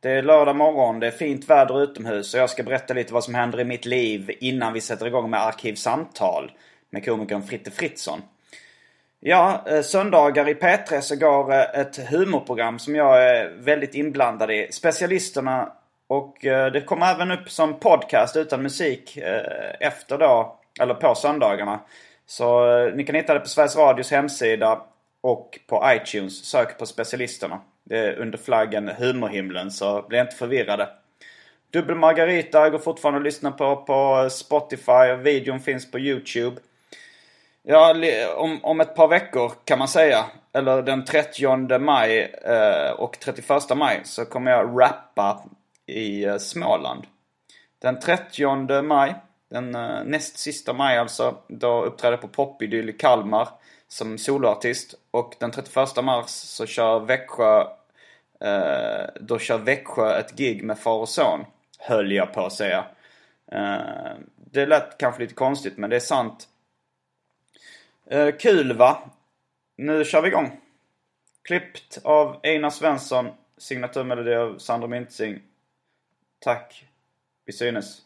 [0.00, 3.24] Det är lördag morgon, det är fint väder utomhus och jag ska berätta lite vad
[3.24, 6.52] som händer i mitt liv innan vi sätter igång med Arkivsamtal
[6.90, 8.22] med komikern Fritte Fritzson.
[9.20, 14.50] Ja, eh, söndagar i P3 så går eh, ett humorprogram som jag är väldigt inblandad
[14.50, 14.68] i.
[14.72, 15.72] Specialisterna
[16.06, 19.18] och eh, det kommer även upp som podcast utan musik
[19.80, 21.80] efter då, eller på söndagarna.
[22.26, 24.82] Så ni kan hitta det på Sveriges Radios hemsida
[25.20, 26.44] och på iTunes.
[26.44, 27.60] Sök på specialisterna.
[27.90, 30.88] Under flaggen Humorhimlen så bli inte förvirrade.
[31.72, 35.14] Dubbel Margarita går fortfarande att lyssna på på Spotify.
[35.22, 36.60] Videon finns på YouTube.
[37.62, 37.94] Ja,
[38.36, 40.24] om, om ett par veckor kan man säga.
[40.52, 45.44] Eller den 30 maj eh, och 31 maj så kommer jag rappa
[45.86, 47.06] i eh, Småland.
[47.82, 49.14] Den 30 maj,
[49.50, 53.48] den eh, näst sista maj alltså, då uppträder jag på Popidyll i Kalmar
[53.88, 54.94] som soloartist.
[55.10, 57.64] Och den 31 mars så kör Växjö,
[58.40, 61.44] Eh, då kör Växjö ett gig med far och son.
[61.78, 62.86] Höll jag på att säga.
[63.52, 66.48] Eh, det lät kanske lite konstigt men det är sant.
[68.06, 69.10] Eh, kul va?
[69.76, 70.60] Nu kör vi igång.
[71.42, 73.28] Klippt av Einar Svensson.
[73.56, 75.40] Signaturmelodi av Sandro Mintzing.
[76.38, 76.84] Tack.
[77.44, 78.02] Vi synes.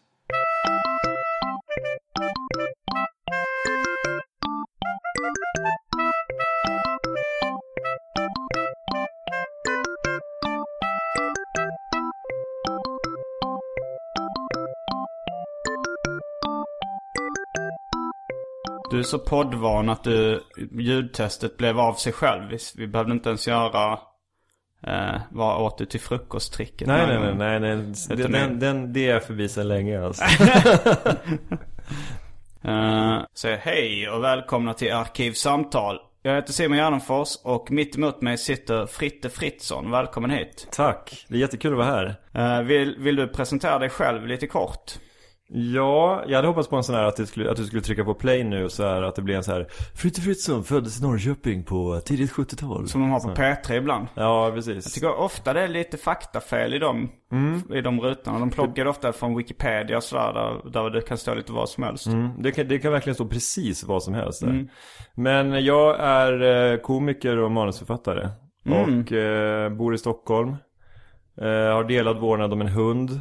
[18.92, 20.42] Du är så poddvan att du,
[20.72, 22.50] ljudtestet blev av sig själv.
[22.50, 23.98] Vi, vi behövde inte ens göra
[24.86, 26.88] eh, vad åt du till frukosttricket?
[26.88, 28.16] Nej, nej, nej, nej, nej.
[28.16, 30.24] Den, den, den, det är förbi sedan länge alltså.
[32.64, 35.98] uh, så hej och välkomna till Arkivsamtal.
[36.22, 39.90] Jag heter Simon Gärdenfors och mitt emot mig sitter Fritte Fritzson.
[39.90, 40.68] Välkommen hit.
[40.72, 42.58] Tack, det är jättekul att vara här.
[42.60, 44.98] Uh, vill, vill du presentera dig själv lite kort?
[45.54, 48.14] Ja, jag hade hoppats på en sån här att, skulle, att du skulle trycka på
[48.14, 51.64] play nu så här att det blir en så här Fritte Fritzson föddes i Norrköping
[51.64, 55.60] på tidigt 70-tal Som de har på P3 ibland Ja, precis Jag tycker ofta det
[55.60, 57.62] är lite faktafel i de, mm.
[57.72, 61.34] i de rutorna De plockar ofta från Wikipedia och sådär där, där det kan stå
[61.34, 62.42] lite vad som helst mm.
[62.42, 64.48] det, kan, det kan verkligen stå precis vad som helst där.
[64.48, 64.68] Mm.
[65.14, 66.42] Men jag är
[66.72, 68.28] eh, komiker och manusförfattare
[68.66, 69.02] mm.
[69.02, 70.48] Och eh, bor i Stockholm
[71.40, 73.20] eh, Har delad vårdnad om en hund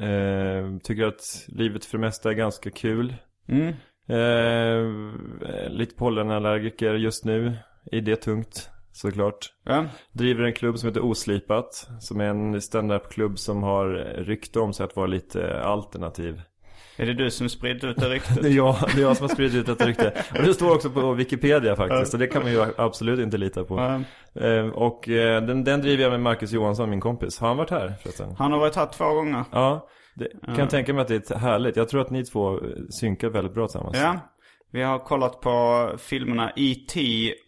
[0.00, 3.14] Eh, tycker att livet för det mesta är ganska kul.
[3.48, 3.74] Mm.
[4.06, 7.56] Eh, lite pollenallergiker just nu.
[7.92, 9.52] I det tungt, såklart.
[9.64, 9.86] Ja.
[10.12, 11.88] Driver en klubb som heter Oslipat.
[12.00, 13.88] Som är en standup-klubb som har
[14.24, 16.42] rykte om sig att vara lite alternativ.
[17.00, 18.38] Är det du som sprider ut det ryktet?
[18.42, 20.24] det, är jag, det är jag som har spridit ut detta rykte.
[20.38, 22.14] Och det står också på Wikipedia faktiskt.
[22.14, 24.02] Och det kan man ju absolut inte lita på.
[24.34, 24.72] Mm.
[24.72, 27.38] och eh, den, den driver jag med Marcus Johansson, min kompis.
[27.38, 28.34] Har han varit här förresten?
[28.38, 29.44] Han har varit här två gånger.
[29.52, 29.88] Ja.
[30.14, 31.76] Det, kan jag tänka mig att det är härligt.
[31.76, 33.96] Jag tror att ni två synkar väldigt bra tillsammans.
[34.00, 34.20] Ja.
[34.72, 37.00] Vi har kollat på filmerna E.T.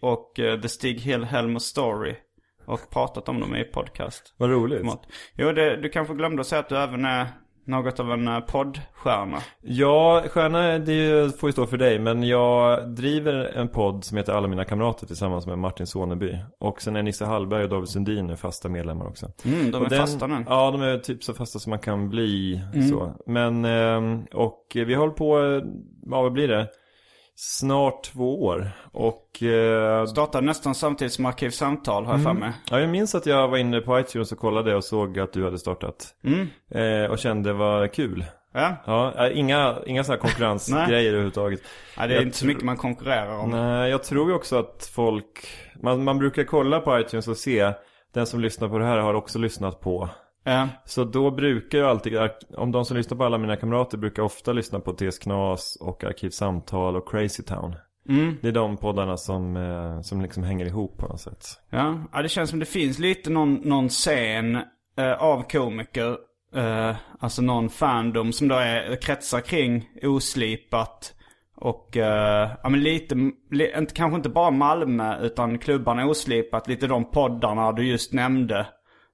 [0.02, 1.26] och uh, The Stig Hill
[1.60, 2.14] Story.
[2.66, 4.34] Och pratat om dem i podcast.
[4.36, 4.82] Vad roligt.
[5.36, 7.26] Jo, det, du kanske glömde att säga att du även är
[7.64, 9.38] något av en eh, poddstjärna.
[9.60, 11.98] Ja, stjärna det får ju stå för dig.
[11.98, 16.38] Men jag driver en podd som heter Alla mina kamrater tillsammans med Martin Soneby.
[16.60, 19.30] Och sen är Nisse Hallberg och David Sundin fasta medlemmar också.
[19.44, 20.44] Mm, de är den, fasta nu.
[20.48, 22.62] Ja, de är typ så fasta som man kan bli.
[22.74, 22.88] Mm.
[22.88, 23.12] Så.
[23.26, 25.38] Men, ehm, och vi håller på,
[26.10, 26.68] ja vad blir det?
[27.34, 28.70] Snart två år.
[28.92, 29.42] Och...
[29.42, 32.34] Eh, Startade nästan samtidigt som Arkivsamtal har jag mm.
[32.34, 32.52] för mig.
[32.70, 35.44] Ja, jag minns att jag var inne på iTunes och kollade och såg att du
[35.44, 36.14] hade startat.
[36.24, 36.48] Mm.
[36.70, 38.24] Eh, och kände var kul.
[38.54, 38.76] Ja.
[38.86, 41.60] ja inga, inga sådana konkurrensgrejer överhuvudtaget.
[41.98, 43.50] Nej, det är jag inte så mycket man konkurrerar om.
[43.50, 45.48] Nej, jag tror ju också att folk...
[45.82, 47.72] Man, man brukar kolla på iTunes och se
[48.14, 50.08] den som lyssnar på det här har också lyssnat på
[50.44, 50.68] Ja.
[50.84, 52.18] Så då brukar jag alltid,
[52.56, 56.04] om de som lyssnar på alla mina kamrater brukar ofta lyssna på TS Knas och
[56.04, 57.76] Arkivsamtal och Crazy Town.
[58.40, 61.44] Det är de poddarna som, eh, som liksom hänger ihop på något sätt.
[61.70, 64.56] Ja, ja det känns som det finns lite någon, någon scen
[64.96, 66.16] eh, av komiker.
[66.54, 71.14] Eh, alltså någon fandom som då är, kretsar kring oslipat.
[71.56, 73.14] Och eh, ja, men lite,
[73.50, 76.68] li, kanske inte bara Malmö utan klubbarna oslipat.
[76.68, 78.66] Lite de poddarna du just nämnde.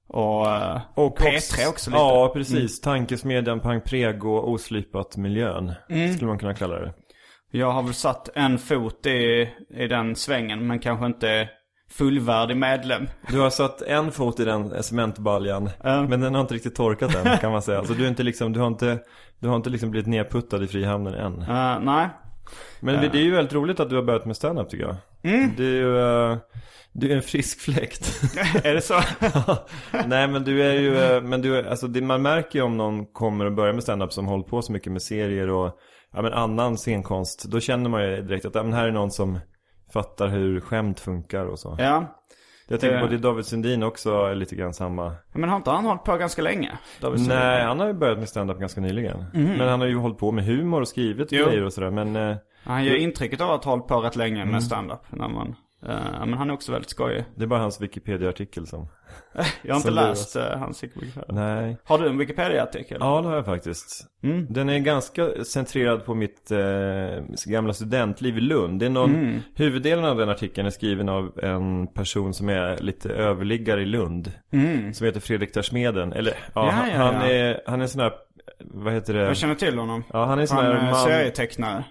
[0.08, 2.02] Och, eh, Och P3 också lite.
[2.02, 2.14] Mm.
[2.14, 2.80] Ja, precis.
[2.80, 5.72] Tankesmedjan, Pang Prego, Oslipat miljön.
[5.90, 6.14] Mm.
[6.14, 6.94] Skulle man kunna kalla det.
[7.50, 11.48] Jag har väl satt en fot i, i den svängen men kanske inte
[11.90, 13.08] fullvärdig medlem.
[13.28, 15.70] Du har satt en fot i den cementbaljan.
[15.82, 17.84] Men den har inte riktigt torkat än kan man säga.
[17.84, 18.98] Så du, är inte liksom, du har inte,
[19.38, 21.42] du har inte liksom blivit nedputtad i Frihamnen än.
[21.42, 22.08] Uh, nej.
[22.80, 24.96] Men det är ju väldigt roligt att du har börjat med stand-up tycker jag.
[25.34, 25.50] Mm.
[25.56, 26.36] Det är ju, eh,
[26.92, 28.20] du är en frisk fläkt.
[28.64, 29.00] är det så?
[30.06, 32.76] Nej men du är ju, eh, men du, är- alltså det, man märker ju om
[32.76, 35.78] någon kommer och börjar med stand-up som hållit på så mycket med serier och
[36.12, 37.44] ja, men annan scenkonst.
[37.44, 39.38] Då känner man ju direkt att ja, men här är någon som
[39.92, 41.76] fattar hur skämt funkar och så.
[41.78, 42.14] ja.
[42.70, 45.12] Jag tänker på det David Sundin också är lite grann samma.
[45.32, 46.78] Men har inte han hållit på ganska länge?
[47.00, 47.38] David Sundin?
[47.38, 49.24] Nej, han har ju börjat med stand-up ganska nyligen.
[49.32, 51.46] Men han har ju hållit på med humor och skrivit Jo.
[51.46, 51.90] grejer och sådär.
[51.90, 54.52] Men eh, Han ger intrycket av att ha hållit på rätt länge Mm.
[54.52, 55.00] med stand-up.
[55.10, 55.54] När man,
[55.86, 57.24] eh, men han är också väldigt skojig.
[57.34, 58.88] det är bara hans Wikipedia-artikel som...
[59.62, 61.24] Jag har inte läst uh, hans Wikipedia.
[61.28, 61.76] Nej.
[61.84, 62.96] Har du en Wikipedia-artikel?
[63.00, 64.06] Ja, det har jag faktiskt.
[64.22, 64.46] Mm.
[64.50, 66.58] Den är ganska centrerad på mitt eh,
[67.46, 68.80] gamla studentliv i Lund.
[68.80, 69.40] Det är någon, Mm.
[69.54, 74.32] Huvuddelen av den artikeln är skriven av en person som är lite överliggare i Lund.
[74.92, 76.12] Som heter Fredrik Tersmeden.
[76.12, 76.74] Eller ja, Mm.
[76.74, 78.12] Ja, han, ja, han är, han är sån här,
[78.60, 79.20] vad heter det?
[79.20, 80.04] Jag känner till honom.
[80.12, 80.94] Ja, han är en sån han här är man...
[81.04, 81.84] serietecknare.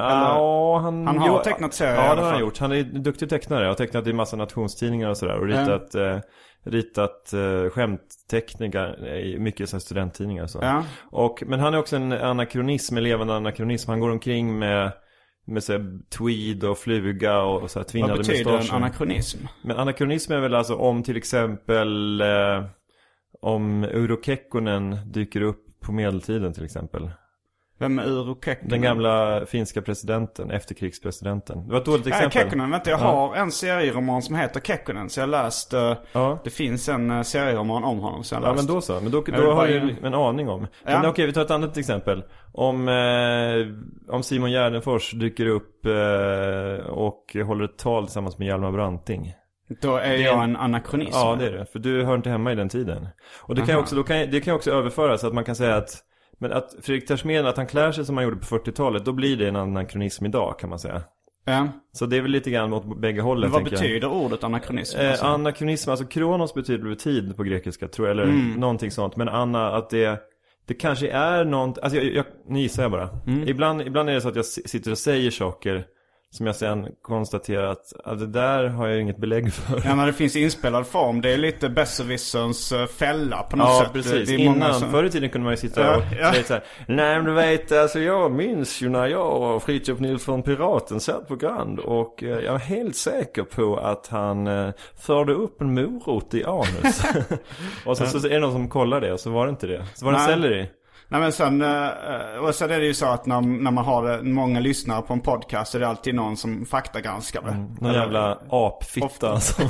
[0.00, 2.58] Ja, han, Han har jo, tecknat serier Ja, det har han gjort.
[2.58, 3.66] Han är duktig tecknare.
[3.66, 5.38] Har tecknat i massa nationstidningar och sådär.
[5.38, 6.18] Och ritat, eh,
[6.64, 10.58] ritat eh, skämtteckningar i mycket så studenttidningar så.
[10.62, 10.84] Ja.
[11.10, 13.90] Och, men han är också en anakronism, en levande anakronism.
[13.90, 14.92] Han går omkring med,
[15.46, 18.76] med så här, tweed och fluga och, och så här tvinnade Vad betyder en mustascher.
[18.76, 19.38] anakronism?
[19.62, 22.64] Men anakronism är väl alltså om till exempel eh,
[23.42, 27.10] om Urho Kekkonen dyker upp på medeltiden till exempel.
[27.80, 28.70] Vem är Urho Kekkonen?
[28.70, 31.66] Den gamla finska presidenten, efterkrigspresidenten.
[31.66, 32.30] Det var ett dåligt exempel.
[32.30, 35.10] Kekkonen, vänta jag har en serieroman som heter Kekkonen.
[35.10, 36.38] Så jag läst, eh, Ja.
[36.44, 38.68] det finns en uh, serieroman om honom som jag har Ja läst.
[38.68, 40.66] men då så, men då, då har du ge- en aning om.
[40.84, 41.00] Ja.
[41.00, 42.22] Men okej, vi tar ett annat exempel.
[42.52, 48.72] Om, eh, om Simon Gärdenfors dyker upp eh, och håller ett tal tillsammans med Hjalmar
[48.72, 49.32] Branting.
[49.82, 51.10] Då är jag en- anakronism.
[51.18, 51.66] Ja, det är det.
[51.72, 53.08] För du hör inte hemma i den tiden.
[53.42, 55.54] Och det kan, ju också, då kan, det kan ju också överföras, att man kan
[55.56, 55.90] säga att
[56.40, 59.36] men att Fredrik Tersmeden, att han klär sig som han gjorde på 40-talet, då blir
[59.36, 61.02] det en anakronism idag kan man säga.
[61.44, 61.68] Ja.
[61.92, 63.82] Så det är väl lite grann åt bägge hållen Men vad tänker jag.
[63.82, 64.98] betyder ordet anakronism?
[64.98, 65.24] Eh, alltså?
[65.26, 68.52] anakronism, alltså kronos betyder väl tid på grekiska tror jag, eller Mm.
[68.60, 69.16] någonting sånt.
[69.16, 70.20] Men anna, att det,
[70.66, 73.08] det kanske är något, alltså jag, jag, nu gissar jag bara.
[73.26, 73.48] Mm.
[73.48, 75.84] Ibland, ibland är det så att jag si- sitter och säger saker
[76.32, 77.66] som jag sen konstaterar
[78.04, 79.82] att, det där har jag inget belägg för.
[79.84, 81.20] Ja, när det finns inspelad form.
[81.20, 83.92] Det är lite besserwisserns eh, fälla på något Ja, sätt.
[83.92, 84.28] precis.
[84.28, 84.90] Det är många Innan, som...
[84.90, 86.32] förr i tiden kunde man ju sitta Ja, och ja.
[86.32, 86.64] säga så här.
[86.88, 91.28] Nej men du vet, alltså jag minns ju när jag och Fritiof Nilsson Piraten satt
[91.28, 95.74] på Grand och eh, jag är helt säker på att han eh, förde upp en
[95.74, 97.02] morot i anus.
[97.86, 99.86] och så, så är det någon som kollar det och så var det inte det.
[99.94, 100.26] Så var det Nej.
[100.28, 100.68] selleri.
[101.12, 101.88] Nej men sen, eh,
[102.42, 105.12] och sen är det ju så att när, när man har eh, många lyssnare på
[105.12, 107.84] en podcast så är det alltid någon som faktagranskar det.
[107.84, 109.40] Någon jävla apfitta.
[109.40, 109.64] som-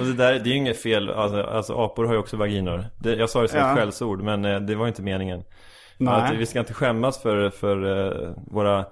[0.00, 1.10] och det där, det är ju inget fel.
[1.10, 2.84] Alltså, alltså apor har ju också vaginor.
[2.98, 3.70] Det, jag sa det som Ja.
[3.72, 5.44] ett skällsord men eh, det var inte meningen.
[5.98, 6.14] Nej.
[6.14, 8.84] Att vi ska inte skämmas för, för våra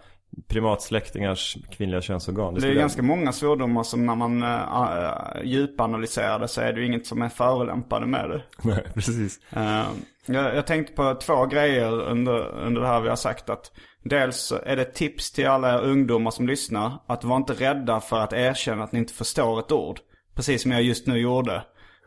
[0.49, 2.55] primatsläktingars kvinnliga könsorgan.
[2.55, 6.73] Det är skulle jag- ganska många svordomar som när man uh, djupanalyserar det så är
[6.73, 8.43] det ju inget som är förolämpande med det.
[8.69, 9.41] Nej, precis.
[9.51, 9.85] Eh,
[10.27, 13.51] jag, jag tänkte på två grejer under, under det här vi har sagt.
[13.51, 13.71] att
[14.05, 16.93] Dels är det ett tips till alla er ungdomar som lyssnar.
[17.07, 20.01] Att var inte rädda för att erkänna att ni inte förstår ett ord.
[20.35, 21.63] Precis som jag just nu gjorde.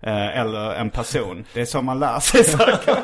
[0.05, 1.45] Eh, eller en person.
[1.53, 2.97] Det är så man lär sig saker.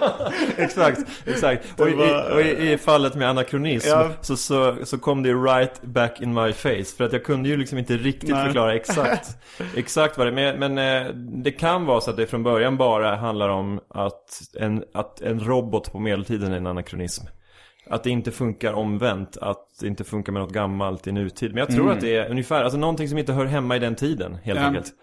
[0.58, 1.80] exakt, exakt.
[1.80, 4.10] Och, i, var- och i, i fallet med anakronism Ja.
[4.22, 6.84] så, så, så kom det right back in my face.
[6.98, 8.46] För att jag kunde ju liksom inte riktigt Nej.
[8.46, 9.38] förklara exakt,
[9.76, 10.54] exakt vad det är.
[10.58, 14.42] Men, men eh, det kan vara så att det från början bara handlar om att
[14.60, 17.26] en, att en robot på medeltiden är en anakronism.
[17.92, 21.52] Att det inte funkar omvänt, att det inte funkar med något gammalt i nutid.
[21.54, 23.96] Men jag tror att det är ungefär, alltså någonting som inte hör hemma i den
[23.96, 24.66] tiden helt Ja.
[24.66, 24.94] enkelt.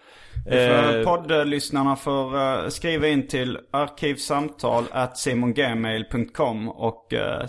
[0.49, 7.45] För Eh, poddlyssnarna får eh, skriva in till arkivsamtal at simongmail.com och uh,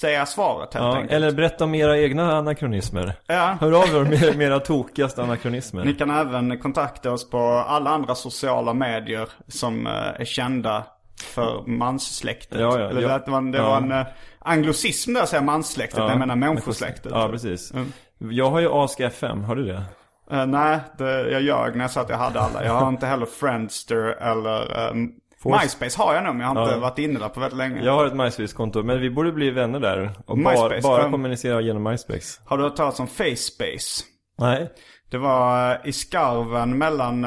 [0.00, 1.12] säga svaret helt ja, enkelt.
[1.12, 3.12] eller berätta om era egna anakronismer.
[3.26, 3.56] Ja.
[3.60, 5.84] Hör av er med med era tokigaste anakronismer.
[5.84, 10.86] Ni kan även kontakta oss på alla andra sociala medier som eh, är kända
[11.34, 12.60] för manssläktet.
[12.60, 13.18] Ja, ja, Eller ja.
[13.24, 14.04] det var en
[14.46, 17.12] uh, anglosism där att säga manssläktet, men jag menar människosläktet.
[17.14, 17.72] Ja, precis.
[17.72, 17.92] Mm.
[18.18, 19.82] Jag har ju Ask FM, har du det?
[20.30, 22.64] Eh, nej, det, jag ljög när jag sa att jag hade alla.
[22.64, 25.12] Jag har inte heller Friendster eller um,
[25.44, 26.80] MySpace har jag nog, men jag har inte Ja.
[26.80, 27.84] varit inne där på väldigt länge.
[27.84, 30.10] Jag har ett MySpace-konto, men vi borde bli vänner där.
[30.26, 31.10] Och bara, MySpace, bara ja.
[31.10, 32.40] kommunicera genom MySpace.
[32.44, 34.04] Har du hört talas om FaceSpace?
[34.38, 34.72] Nej.
[35.10, 37.24] Det var eh, i skarven mellan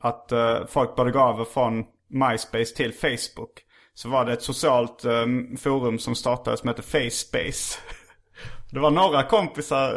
[0.00, 0.32] att
[0.68, 3.50] folk började gå över från MySpace till Facebook.
[3.98, 7.78] Så var det ett socialt um, forum som startades som hette FaceSpace.
[8.70, 9.88] Det var några kompisar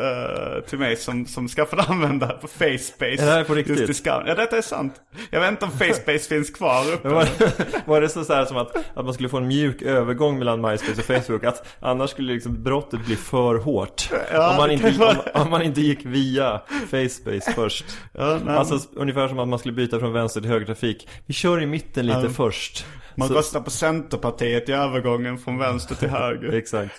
[0.55, 3.05] eh, till mig som, som skaffade användare på FaceSpace.
[3.05, 3.79] Är det här på riktigt?
[3.87, 4.09] Just i.
[4.09, 4.93] Ja, detta är sant.
[5.31, 7.07] Jag vet inte om FaceSpace finns kvar uppe.
[7.07, 7.27] Men Var,
[7.85, 10.61] var det så, så här som att, att man skulle få en mjuk övergång mellan
[10.61, 11.43] MySpace och Facebook?
[11.43, 14.09] Att annars skulle liksom brottet bli för hårt?
[14.33, 16.61] Ja, om, man inte, vara- om, om man inte gick via
[16.91, 17.85] FaceSpace först.
[18.13, 21.07] Ja, nej, Alltså ungefär som att man skulle byta från vänster till högertrafik.
[21.25, 22.29] Vi kör i mitten lite Ja.
[22.29, 22.85] först.
[23.15, 26.53] Man Så- röstar på Centerpartiet i övergången från vänster till höger.
[26.53, 26.91] Exakt.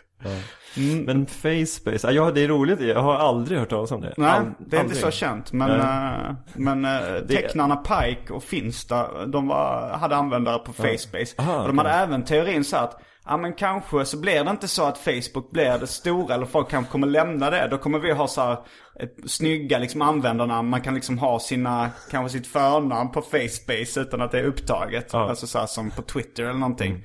[0.76, 1.05] Mm.
[1.05, 2.81] Men FaceSpace, ja det är roligt.
[2.81, 4.14] Jag har aldrig hört talas om det.
[4.17, 4.97] Nej, All- det är inte aldrig.
[4.97, 5.52] så känt.
[5.52, 11.35] Men, eh, men eh, tecknarna Pike och Finsta, de var, hade användare på FaceSpace.
[11.38, 12.02] Aha, och de hade okej.
[12.02, 15.79] även teorin så att, ja men kanske så blir det inte så att Facebook blir
[15.79, 17.69] det stora, eller folk kanske kommer lämna det.
[17.71, 18.57] Då kommer vi ha så här,
[19.00, 20.69] ett snygga liksom användarnamn.
[20.69, 25.11] Man kan liksom ha sina, kanske sitt förnamn på FaceSpace utan att det är upptaget.
[25.12, 25.29] Ja.
[25.29, 26.93] Alltså så här som på Twitter eller någonting.
[26.93, 27.00] Eh,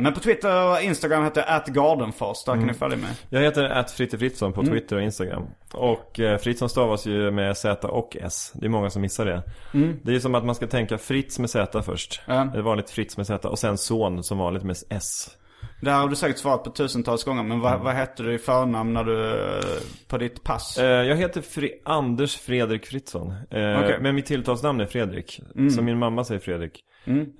[0.00, 3.10] men på Twitter och Instagram heter jag atgardenfors, där kan ni följa mig.
[3.28, 4.64] Jag heter att Fritte Fritzson Mm.
[4.64, 5.46] på Twitter och Instagram.
[5.74, 8.52] Och eh, Fritzson stavas ju med Z och S.
[8.54, 9.42] Det är många som missar det.
[10.02, 12.20] Det är som att man ska tänka Fritz med Z först.
[12.26, 12.48] Mm.
[12.52, 12.58] Ja.
[12.58, 13.48] Ett vanligt Fritz med Z.
[13.48, 15.28] Och sen son som vanligt med S.
[15.80, 18.38] Det här har du säkert svarat på tusentals gånger, men vad, vad hette du i
[18.38, 19.64] förnamn när du, eh,
[20.08, 20.78] på ditt pass?
[20.78, 23.30] Eh, jag heter Fre- Anders Fredrik Fritzson.
[23.50, 23.60] Eh.
[23.60, 24.02] Mm.
[24.02, 25.40] Men mitt tilltalsnamn är Fredrik.
[25.76, 26.84] Så min mamma säger Fredrik.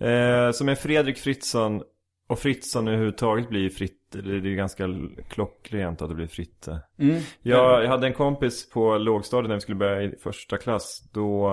[0.01, 1.83] Eh, som är Fredrik Fritzson.
[2.29, 3.95] Och Fritzson överhuvudtaget blir ju fritt.
[4.13, 4.89] Det är ju ganska
[5.29, 6.81] klockrent att det blir Fritte.
[6.99, 7.23] Mm.
[7.43, 11.11] Jag, jag hade en kompis på lågstadiet när vi skulle börja i första klass.
[11.13, 11.49] Då,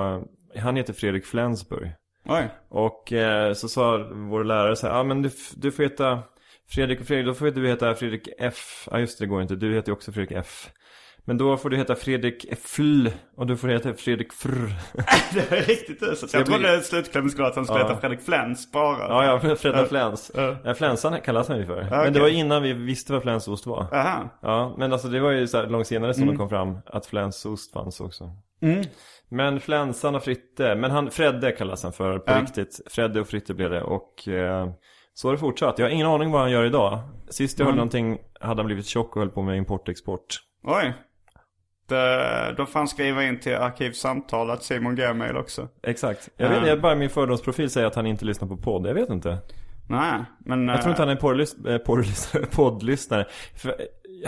[0.56, 1.92] han heter Fredrik Flensburg.
[2.26, 2.50] Oj.
[2.70, 6.24] Och eh, så sa vår lärare så här, ja ah, men du, du får heta
[6.70, 8.88] Fredrik och Fredrik, då får du heta Fredrik F.
[8.92, 10.70] Ja just det, det går inte, du heter ju också Fredrik F.
[11.28, 14.48] Men då får du heta Fredrik Fl och du får heta Fredrik Fr.
[15.34, 16.34] Det är riktigt uselt.
[16.34, 17.88] Jag jag blir- trodde slutklämmen skulle vara att han skulle Ja.
[17.88, 18.98] heta Fredrik Flens bara.
[19.26, 19.86] Ja, ja, Fredda Ja.
[19.86, 20.32] Flens.
[20.36, 20.56] Ja.
[20.64, 21.78] Ja, Flensan kallas han ju för.
[21.78, 21.90] okej.
[21.90, 23.88] Men det var innan vi visste vad flänsost var.
[23.94, 24.38] Aha.
[24.42, 26.34] Ja, men alltså det var ju så långt senare som Mm.
[26.36, 28.32] det kom fram att flänsost fanns också.
[29.30, 32.42] Men flänsan och Fritte, men han, Fredde kallas han för på Ja.
[32.42, 32.82] riktigt.
[32.90, 34.70] Fredde och Fritte blev det och eh,
[35.14, 35.80] så har det fortsatt.
[35.80, 37.00] Jag har ingen aning vad han gör idag.
[37.30, 40.40] Sist jag hörde någonting hade han blivit tjock och höll på med import-export.
[40.64, 40.94] Oj.
[41.88, 45.68] Det, då får han skriva in till arkivsamtalet Simon Gmail också.
[45.84, 46.30] Exakt.
[46.38, 46.60] Jag Ja.
[46.60, 48.88] vet jag bara min fördomsprofil säger att han inte lyssnar på podd.
[48.88, 49.38] Jag vet inte.
[49.90, 50.68] Nej, men...
[50.68, 51.78] Jag tror inte han är eh,
[52.56, 53.26] poddlyssnare.
[53.66, 53.72] Eh,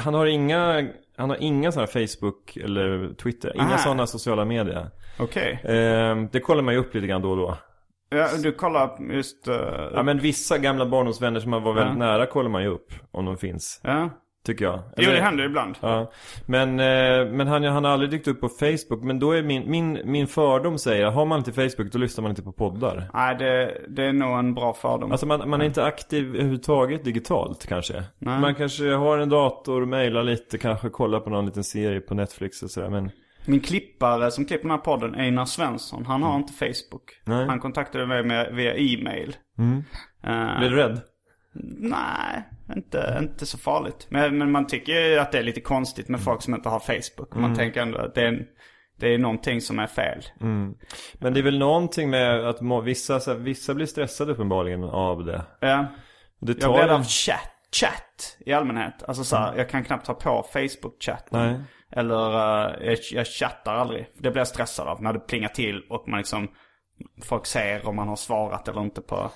[0.04, 0.88] han har inga,
[1.18, 3.52] han har inga sådana Facebook eller Twitter.
[3.56, 3.78] Inga Ah.
[3.78, 4.88] sådana sociala medier.
[5.20, 5.60] Okej.
[5.64, 7.58] Eh, det kollar man ju upp lite grann då och då.
[8.10, 9.48] Ja, du kollar just...
[9.48, 9.56] Uh,
[9.94, 12.06] Ja men vissa gamla barndomsvänner som man var väldigt Ja.
[12.06, 12.94] nära kollar man ju upp.
[13.12, 13.82] Om de finns.
[13.84, 14.10] ja.
[14.48, 14.80] Tycker jag.
[14.98, 15.75] Jo, Eller- det händer ibland.
[15.82, 16.12] Ja,
[16.46, 19.04] men, eh, men han, han har aldrig dykt upp på Facebook.
[19.04, 22.22] Men då är min, min, min fördom säger att har man inte Facebook då lyssnar
[22.22, 23.10] man inte på poddar.
[23.13, 25.12] Nej, det, det är nog en bra fördom.
[25.12, 28.04] Alltså man, man är inte aktiv överhuvudtaget digitalt kanske.
[28.20, 28.39] Nej.
[28.39, 32.63] Man kanske har en dator, mejlar lite, kanske kollar på någon liten serie på Netflix
[32.63, 32.89] och sådär.
[32.89, 33.12] Men
[33.46, 37.22] Min klippare som klipper den här podden, Einar Svensson, han har inte Facebook.
[37.25, 37.46] Nej.
[37.48, 39.36] Han kontaktade mig med, via e-mail.
[40.24, 41.01] Eh, blir du rädd?
[41.80, 42.44] Nej,
[42.76, 44.08] inte, inte så farligt.
[44.10, 46.80] Men, men man tycker ju att det är lite konstigt med folk som inte har
[46.80, 47.36] Facebook.
[47.36, 48.46] Man tänker ändå att det är, en,
[49.00, 50.24] det är någonting som är fel.
[50.40, 54.84] Men det är väl någonting med att må, vissa, så här, vissa blir stressade uppenbarligen
[54.84, 55.42] av det.
[55.60, 55.86] Ja.
[56.40, 59.04] Det Jag tar blir ju- av chatt, chatt i allmänhet.
[59.08, 61.28] Alltså så här, jag kan knappt ha på Facebook-chatt.
[61.30, 61.60] Nej.
[61.92, 62.30] Eller
[62.82, 64.08] eh, jag, jag chattar aldrig.
[64.18, 65.02] Det blir jag stressad av.
[65.04, 66.48] När det plingar till och man liksom
[67.24, 69.32] Folk ser om man har svarat eller inte på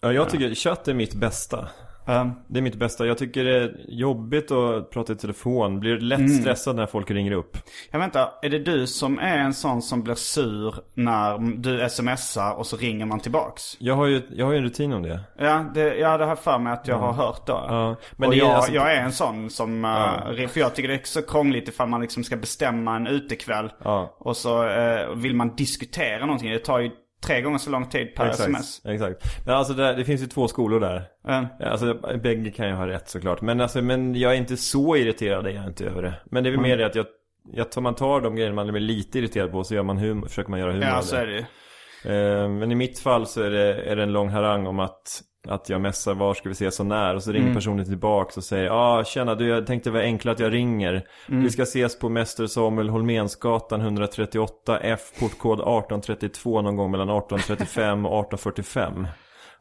[0.00, 1.68] Ja, jag tycker chatt är mitt bästa.
[2.06, 3.06] um, Det är mitt bästa.
[3.06, 5.80] Jag tycker det är jobbigt att prata i telefon.
[5.80, 6.30] Blir lätt Mm.
[6.32, 7.56] stressad när folk ringer upp.
[7.90, 12.52] Jag vänta, är det du som är en sån som blir sur när du smsar
[12.58, 13.76] och så ringer man tillbaks?
[13.80, 15.20] Jag har ju, jag har ju en rutin om det.
[15.38, 17.52] Ja, det, ja, det har jag för mig att jag har hört då.
[17.68, 20.74] Ja, men och det är jag, alltså- jag är en sån som, uh, för jag
[20.74, 23.70] tycker det är så krångligt ifall man liksom ska bestämma en utekväll.
[23.84, 24.16] Ja.
[24.18, 26.50] Och så eh, vill man diskutera någonting.
[26.50, 26.90] Det tar ju
[27.26, 28.86] tre gånger så lång tid per sms.
[28.86, 29.22] Exakt.
[29.46, 31.04] Men alltså det, det finns ju två skolor där.
[31.24, 31.46] Ja.
[31.60, 33.40] Alltså bägge kan ju ha rätt såklart.
[33.40, 36.14] Men alltså, men jag är inte så irriterad är jag inte över det.
[36.24, 37.06] Men det är väl mer det att jag,
[37.52, 40.28] jag tar, man tar de grejer man blir lite irriterad på så gör man humor,
[40.28, 41.44] försöker man göra humor Ja, så är det ju.
[42.04, 45.22] Eh, men i mitt fall så är det, är det en lång harang om att
[45.48, 47.14] att jag messar var ska vi ses och när?
[47.14, 50.00] Och så ringer personen tillbaks och säger Ja ah, tjena du jag tänkte det var
[50.00, 51.06] enklare att jag ringer.
[51.26, 58.06] Vi ska ses på Mäster Samuel Holmensgatan 138 F portkod 1832 någon gång mellan 1835
[58.06, 59.06] och 1845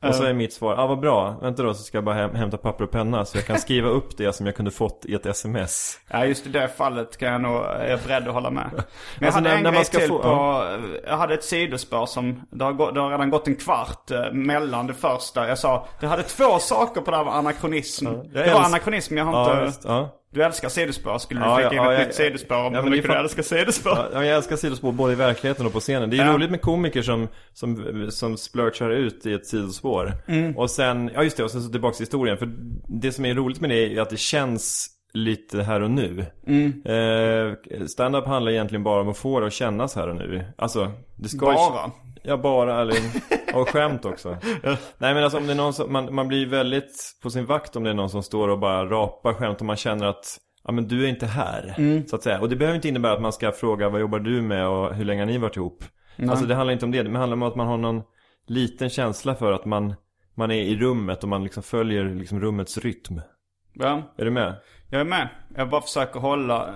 [0.01, 2.15] och så är mitt svar, ja ah, vad bra, vänta då så ska jag bara
[2.15, 5.05] häm- hämta papper och penna så jag kan skriva upp det som jag kunde fått
[5.05, 8.33] i ett sms Ja just i det fallet kan jag nog, är jag beredd att
[8.33, 8.69] hålla med.
[8.73, 8.83] Men
[9.19, 10.63] jag Alltså, hade när- en när grej till få- på,
[11.07, 14.31] jag hade ett sidospår som, det har, gått, det har redan gått en kvart eh,
[14.31, 15.47] mellan det första.
[15.47, 18.05] Jag sa, det hade två saker på det här med anakronism.
[18.07, 19.65] jag det var anakronism, jag har Ja, inte...
[19.65, 20.09] just, ja.
[20.31, 22.81] Du älskar sidospår, skulle du Ja, flika in ja, ett ja, nytt sidospår om Ja,
[22.81, 23.97] hur mycket du fan- älskar sidospår?
[24.13, 26.09] Ja, jag älskar sidospår både i verkligheten och på scenen.
[26.09, 26.33] Det är Ja.
[26.33, 30.13] roligt med komiker som, som, som splurchar ut i ett sidospår.
[30.27, 30.57] Mm.
[30.57, 32.37] Och sen, ja just det, och sen så tillbaka till historien.
[32.37, 32.49] För
[32.87, 36.25] det som är roligt med det är att det känns lite här och nu.
[36.47, 36.81] Mm.
[36.85, 40.45] Eh, stand-up handlar egentligen bara om att få det att kännas här och nu.
[40.57, 41.91] Alltså, det ska ju- Bara?
[42.27, 42.95] Ja, bara, eller,
[43.53, 44.37] och skämt också.
[44.97, 47.75] Nej men alltså om det är någon som, man, man blir väldigt på sin vakt
[47.75, 50.71] om det är någon som står och bara rapar skämt och man känner att Ja
[50.71, 51.75] men du är inte här,
[52.07, 52.39] så att säga.
[52.39, 55.05] Och det behöver inte innebära att man ska fråga vad jobbar du med och hur
[55.05, 55.83] länge har ni varit ihop?
[56.29, 58.01] Alltså det handlar inte om det, det handlar om att man har någon
[58.47, 59.93] liten känsla för att man,
[60.35, 63.21] man är i rummet och man liksom följer liksom rummets rytm.
[63.73, 64.13] Ja.
[64.17, 64.55] Är du med?
[64.89, 65.29] Jag är med.
[65.55, 66.67] Jag bara försöker hålla,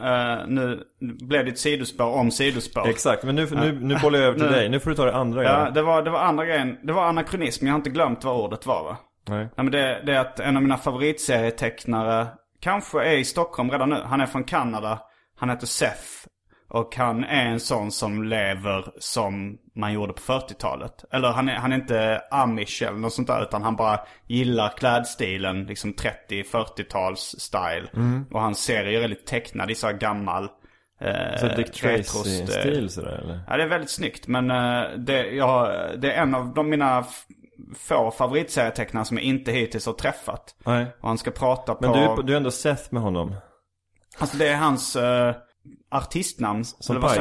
[0.42, 2.88] eh, nu blev det ett sidospår om sidospår.
[2.88, 4.70] Exakt, men nu, nu, nu bollar jag över till Nu- dig.
[4.70, 5.74] Nu får du ta det andra Ja, grejen.
[5.74, 6.78] det var, det var andra grejen.
[6.84, 7.66] Det var anakronism.
[7.66, 8.98] Jag har inte glömt vad ordet var va?
[9.30, 9.48] Nej.
[9.56, 12.28] Ja, men det, det är att en av mina favoritserietecknare
[12.60, 13.98] kanske är i Stockholm redan nu.
[14.06, 15.00] Han är från Kanada.
[15.38, 16.28] Han heter Seth.
[16.70, 21.06] Och han är en sån som lever som man gjorde på 40-talet.
[21.12, 23.42] Eller han är, han är inte amish eller något sånt där.
[23.44, 25.64] Utan han bara gillar klädstilen.
[25.66, 27.88] Liksom 30-40-tals style.
[28.32, 30.44] Och hans serier är lite tecknad i så här gammal.
[31.02, 33.40] Eh, Så Dick Tracy-stil sådär eller?
[33.48, 34.28] Ja, det är väldigt snyggt.
[34.28, 37.06] Men eh, det, jag, det är en av de mina
[37.78, 40.56] få favoritserietecknare som jag inte hittills har träffat.
[40.66, 40.86] Nej.
[41.02, 41.82] Och han ska prata på...
[41.82, 43.36] Men du, är på- du är ändå Seth med honom?
[44.18, 45.32] Alltså det är hans uh,
[45.92, 46.66] artistnamn.
[46.66, 47.14] Som Pike?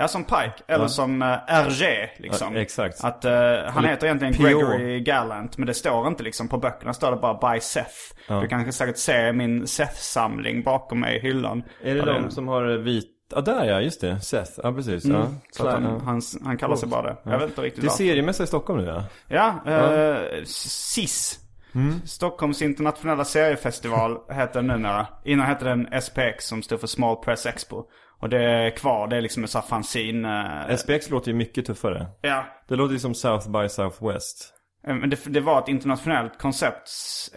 [0.00, 0.52] Ja, som Pike.
[0.66, 2.54] Eller som uh, RG liksom.
[2.54, 3.04] Ja, exakt.
[3.04, 3.32] Att eh,
[3.66, 4.44] han heter egentligen P.O.
[4.44, 5.58] Gregory Gallant.
[5.58, 6.94] Men det står inte liksom på böckerna.
[6.94, 7.96] står det bara by Seth.
[8.28, 11.62] Du kan säkert se min Seth-samling bakom mig i hyllan.
[11.82, 13.08] Är det Ja, de som har vit...
[13.34, 14.20] Ja, där ja, just det.
[14.20, 14.52] Seth.
[14.62, 15.04] Ja, precis.
[15.04, 15.16] Ja.
[15.16, 15.28] Mm.
[15.50, 16.00] Så att han, ja.
[16.04, 17.16] han, han kallar sig bara det.
[17.24, 19.60] Jag vet inte riktigt Det är seriemässa i Stockholm nu ja.
[19.64, 21.38] Ja, eh, SIS.
[21.74, 22.00] Mm.
[22.06, 25.06] Stockholms internationella seriefestival heter den numera.
[25.24, 27.84] Innan hette den SPX som stod för Small Press Expo.
[28.20, 30.24] Och det är kvar, det är liksom en sån här fanzin.
[30.24, 32.06] eh, SPX låter ju mycket tuffare.
[32.20, 32.44] ja.
[32.68, 34.54] Det låter ju som South by Southwest.
[34.86, 36.88] Eh, Men det, det var ett internationellt koncept,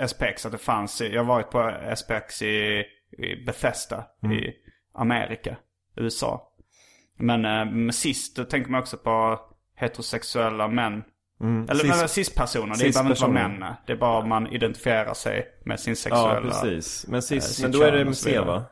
[0.08, 2.84] SPX, att det fanns i, jag har varit på SPX i,
[3.18, 4.38] i Bethesda Mm.
[4.38, 4.54] i
[4.96, 5.58] Amerika,
[5.96, 6.50] USA.
[7.18, 9.40] Men eh, med SIS, då tänker man också på
[9.76, 10.94] heterosexuella män.
[10.94, 11.04] Eller,
[11.42, 11.66] Mm.
[11.68, 13.66] Cis- eller cis-personer, det behöver inte vara män.
[13.88, 16.42] Det är bara man identifierar sig med sin Ja, sexuella...
[16.42, 17.06] precis.
[17.08, 18.46] Men eh, cis, men då är det kön och med så C vidare.
[18.46, 18.64] va?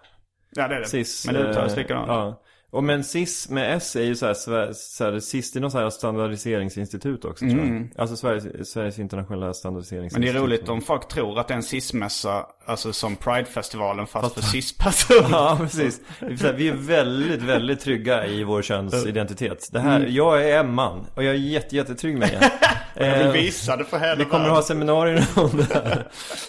[0.55, 0.85] Ja det är det.
[0.87, 1.25] Cis.
[1.25, 2.07] Men det uttalas likadant.
[2.07, 2.41] Ja.
[2.71, 4.34] Och men CIS med S är ju så här,
[4.73, 7.88] så här CIS det är någon så här standardiseringsinstitut också tror jag.
[7.97, 9.47] Alltså Sveriges, Sveriges internationella Mm.
[9.47, 10.34] Men standardiseringsinstitut.
[10.34, 14.34] det är roligt om folk tror att det är en cis-mässa, alltså som Pride-festivalen fast
[14.36, 15.29] för cis-personer.
[15.31, 16.01] Ja, precis.
[16.19, 19.69] Vi är så här, Vi är väldigt, väldigt trygga i vår könsidentitet.
[19.71, 20.13] Det här, Mm.
[20.13, 22.51] jag är Emman och jag är jätte, jättetrygg med det.
[22.95, 26.07] Jag vill Eh, visa det för hela Vi kommer att ha seminarier om det här.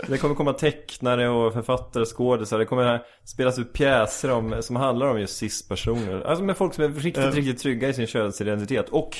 [0.08, 2.58] Det kommer komma tecknare och författare, skådisar.
[2.58, 5.36] Det kommer spelas ut pjäser om, som handlar om just
[6.12, 6.30] cis-personer.
[6.30, 8.88] Alltså med folk som är riktigt, riktigt trygga i sin könsidentitet.
[8.88, 9.16] Och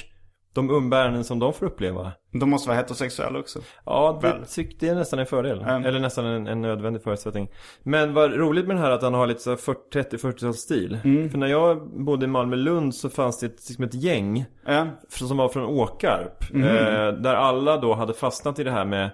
[0.55, 2.13] de umbäranden som de får uppleva.
[2.41, 3.59] De måste vara heterosexuella också.
[3.87, 4.45] Ja, det Väl.
[4.81, 5.61] det är nästan en fördel.
[5.61, 5.85] Mm.
[5.85, 7.49] Eller nästan en, en nödvändig förutsättning.
[7.83, 9.79] Men vad roligt med den här att han har lite så här 40
[10.17, 10.99] 30-40-talsstil.
[11.05, 11.31] Mm.
[11.31, 14.87] För när jag bodde i Malmö-Lund så fanns det ett, liksom ett gäng Ja.
[15.09, 16.51] som var från Åkarp.
[16.53, 16.65] Mhm.
[16.65, 19.05] Eh, där alla då hade fastnat i det här med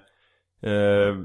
[0.63, 1.17] eh,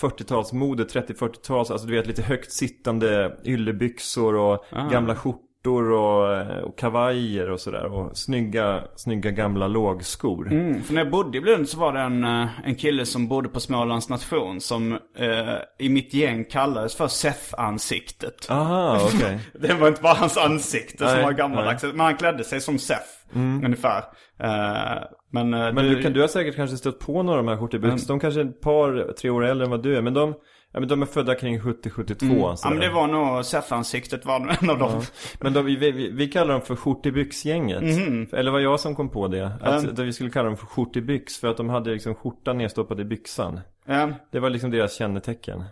[0.00, 4.88] 40-talsmode, 30-40-tals, alltså du vet lite högt sittande yllebyxor och Ah.
[4.88, 7.84] gamla skjortor och, eh, och kavajer och sådär.
[7.84, 10.52] Och snygga, snygga gamla lågskor.
[10.52, 13.28] Mm, för när jag bodde i Lund så var det en, eh, en kille som
[13.28, 18.50] bodde på Smålands nation som eh, i mitt gäng kallades för Seth-ansiktet.
[18.50, 19.38] Aha, okej.
[19.60, 21.82] Det var inte bara hans ansikte som Nej, var gammaldags.
[21.82, 23.22] Men han klädde sig som Seth.
[23.34, 23.98] Ungefär.
[24.42, 27.50] Eh, men eh, Men du, kan, du har säkert kanske stött på några av de
[27.50, 28.08] här skjortebyxorna.
[28.08, 30.02] De kanske är ett par, tre år äldre än vad du är.
[30.02, 30.34] Men de,
[30.72, 32.22] ja, men de är födda kring 70-72.
[32.22, 32.38] Mm.
[32.40, 35.02] Ja men det var nog Seth-ansiktet var en av dem.
[35.40, 37.82] Men de, vi, vi, vi kallar dem för skjortebyxgänget.
[37.82, 38.28] Mhm.
[38.32, 39.52] Eller var jag som kom på det.
[39.60, 41.38] Att, att vi skulle kalla dem för skjortebyx.
[41.38, 43.60] För att de hade liksom skjortan nedstoppad i byxan.
[43.86, 44.10] Ja.
[44.30, 45.64] Det var liksom deras kännetecken.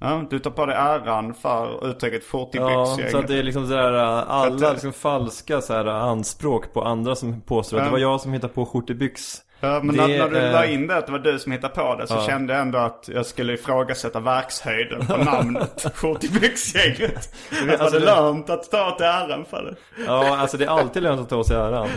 [0.00, 3.42] Ja, du tar på dig äran för uttrycket fort i Ja, så att det är
[3.42, 7.98] liksom sådär alla liksom falska så här, anspråk på andra som påstår att det var
[7.98, 9.42] jag som hittade på skjortebyx.
[9.66, 11.74] Ja, men Det, när, när du la in det att det var du som hittade
[11.74, 16.28] på det så kände jag ändå att jag skulle ifrågasätta verkshöjden på namnet Skjort i
[16.28, 17.34] byxgänget.
[17.50, 20.04] Det var Alltså, lönt att ta åt äran för det.
[20.06, 21.88] Ja, alltså det är alltid lönt att ta åt sig äran.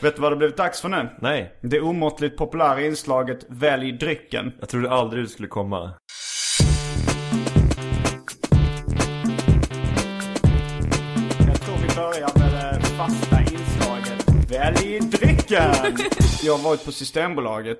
[0.00, 1.08] Vet du vad det blivit dags för nu?
[1.20, 4.52] Nej, Det omåttligt populära inslaget Välj drycken.
[4.60, 5.90] jag trodde aldrig du skulle komma.
[11.46, 15.96] Jag tror vi börjar med det fasta inslaget Välj drycken!
[16.42, 17.78] Jag har varit på Systembolaget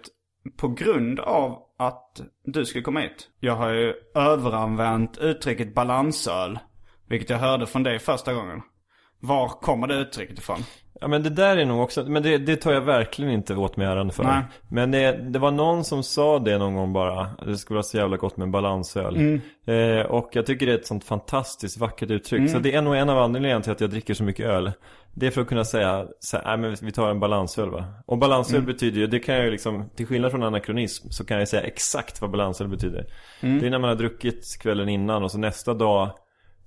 [0.57, 3.29] på grund av att du skulle komma hit.
[3.40, 6.59] Jag har ju överanvänt uttrycket balansöl.
[7.09, 8.61] Vilket jag hörde från dig första gången.
[9.21, 10.59] Var kommer det uttrycket ifrån?
[11.01, 13.77] Ja men det där är nog också, men det, det tar jag verkligen inte åt
[13.77, 14.25] mig äran för.
[14.25, 14.43] Nej.
[14.69, 17.31] Men det, det var någon som sa det någon gång bara.
[17.47, 19.17] Det skulle vara så jävla gott med balansöl.
[19.17, 19.41] Mm.
[19.67, 22.51] Eh, och jag tycker det är ett sånt fantastiskt vackert uttryck.
[22.51, 24.73] Så det är nog en av anledningarna till att jag dricker så mycket öl.
[25.15, 27.85] Det är för att kunna säga, så nej men vi tar en balansöl va.
[28.07, 28.67] Och balansöl Mm.
[28.67, 31.63] betyder ju, det kan jag ju liksom, till skillnad från anakronism så kan jag säga
[31.63, 33.07] exakt vad balansöl betyder.
[33.41, 33.61] Mm.
[33.61, 36.11] Det är när man har druckit kvällen innan och så nästa dag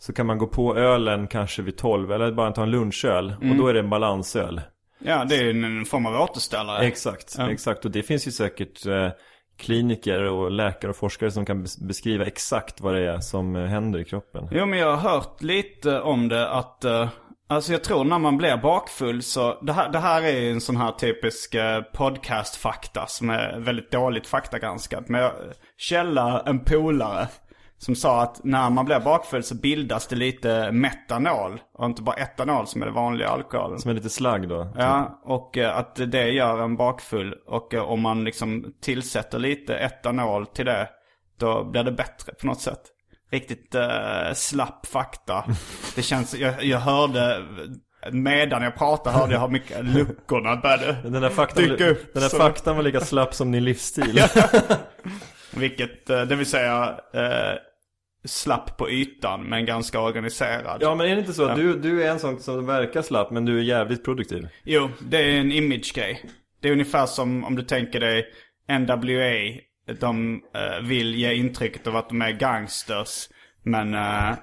[0.02, 3.36] så kan man gå på ölen kanske vid 12 eller bara ta en lunchöl.
[3.42, 3.52] Mm.
[3.52, 4.62] Och då är det en balansöl.
[5.00, 6.86] Ja, det är en form av återställare.
[6.86, 7.86] Exakt, exakt.
[7.86, 9.10] Och det finns ju säkert eh,
[9.58, 13.66] kliniker och läkare och forskare som kan bes- beskriva exakt vad det är som eh,
[13.66, 14.48] händer i kroppen.
[14.52, 17.10] Jo men jag har hört lite om det att eh,
[17.48, 20.62] Alltså jag tror när man blir bakfull så Det här, det här är ju en
[20.62, 25.32] sån här typisk eh, podcastfakta som är väldigt dåligt faktagranskat Men jag
[25.78, 27.28] källa en polare
[27.86, 32.15] Som sa att när man blir bakfull så bildas det lite metanol Och inte bara
[32.15, 34.74] etanol som är det vanliga alkoholen Som är lite slagg då.
[34.78, 37.34] Ja, och eh, att det gör en bakfull.
[37.48, 40.89] Och eh, om man liksom tillsätter lite etanol till det,
[41.39, 42.82] då blir det bättre på något sätt.
[43.32, 45.44] Riktigt uh, slapp fakta.
[45.96, 47.41] Det känns, jag, jag hörde,
[48.12, 52.13] medan jag pratade hörde jag hur mycket luckorna började Den där faktan, dyka upp.
[52.13, 54.22] den där så- faktan var lika slapp som din livsstil.
[55.56, 57.00] Vilket, det vill säga,
[58.25, 60.77] slapp på ytan men ganska organiserad.
[60.81, 63.31] ja men är det inte så att du, du är en sån som verkar slapp
[63.31, 64.47] men du är jävligt produktiv?
[64.63, 66.25] Jo, det är en image-grej.
[66.62, 68.25] Det är ungefär som om du tänker dig
[68.79, 69.62] NWA.
[69.99, 73.29] De eh, vill ge intrycket av att de är gangsters.
[73.63, 74.34] Men eh,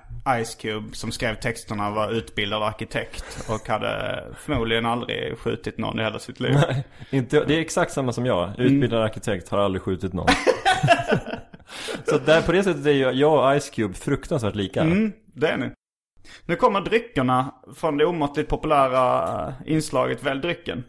[0.45, 3.49] Ice Cube som skrev texterna var utbildad arkitekt.
[3.49, 6.57] Och hade förmodligen aldrig skjutit någon i hela sitt liv.
[7.11, 8.59] Inte, det är exakt samma som jag.
[8.59, 10.29] Utbildad arkitekt har aldrig skjutit någon.
[12.07, 14.83] så där, på det sättet är ju jag och Ice Cube fruktansvärt lika.
[14.83, 15.71] Mm, det är ni.
[16.47, 20.85] Nu kommer dryckerna från det omåttligt populära eh, inslaget Välj drycken.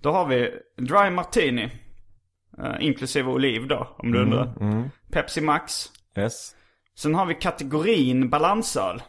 [0.00, 1.70] Då har vi Dry Martini.
[2.58, 4.52] eh, inklusive oliv då, om du undrar.
[5.12, 5.90] Pepsi Max.
[6.16, 6.56] Yes.
[6.96, 9.02] Sen har vi kategorin balansöl.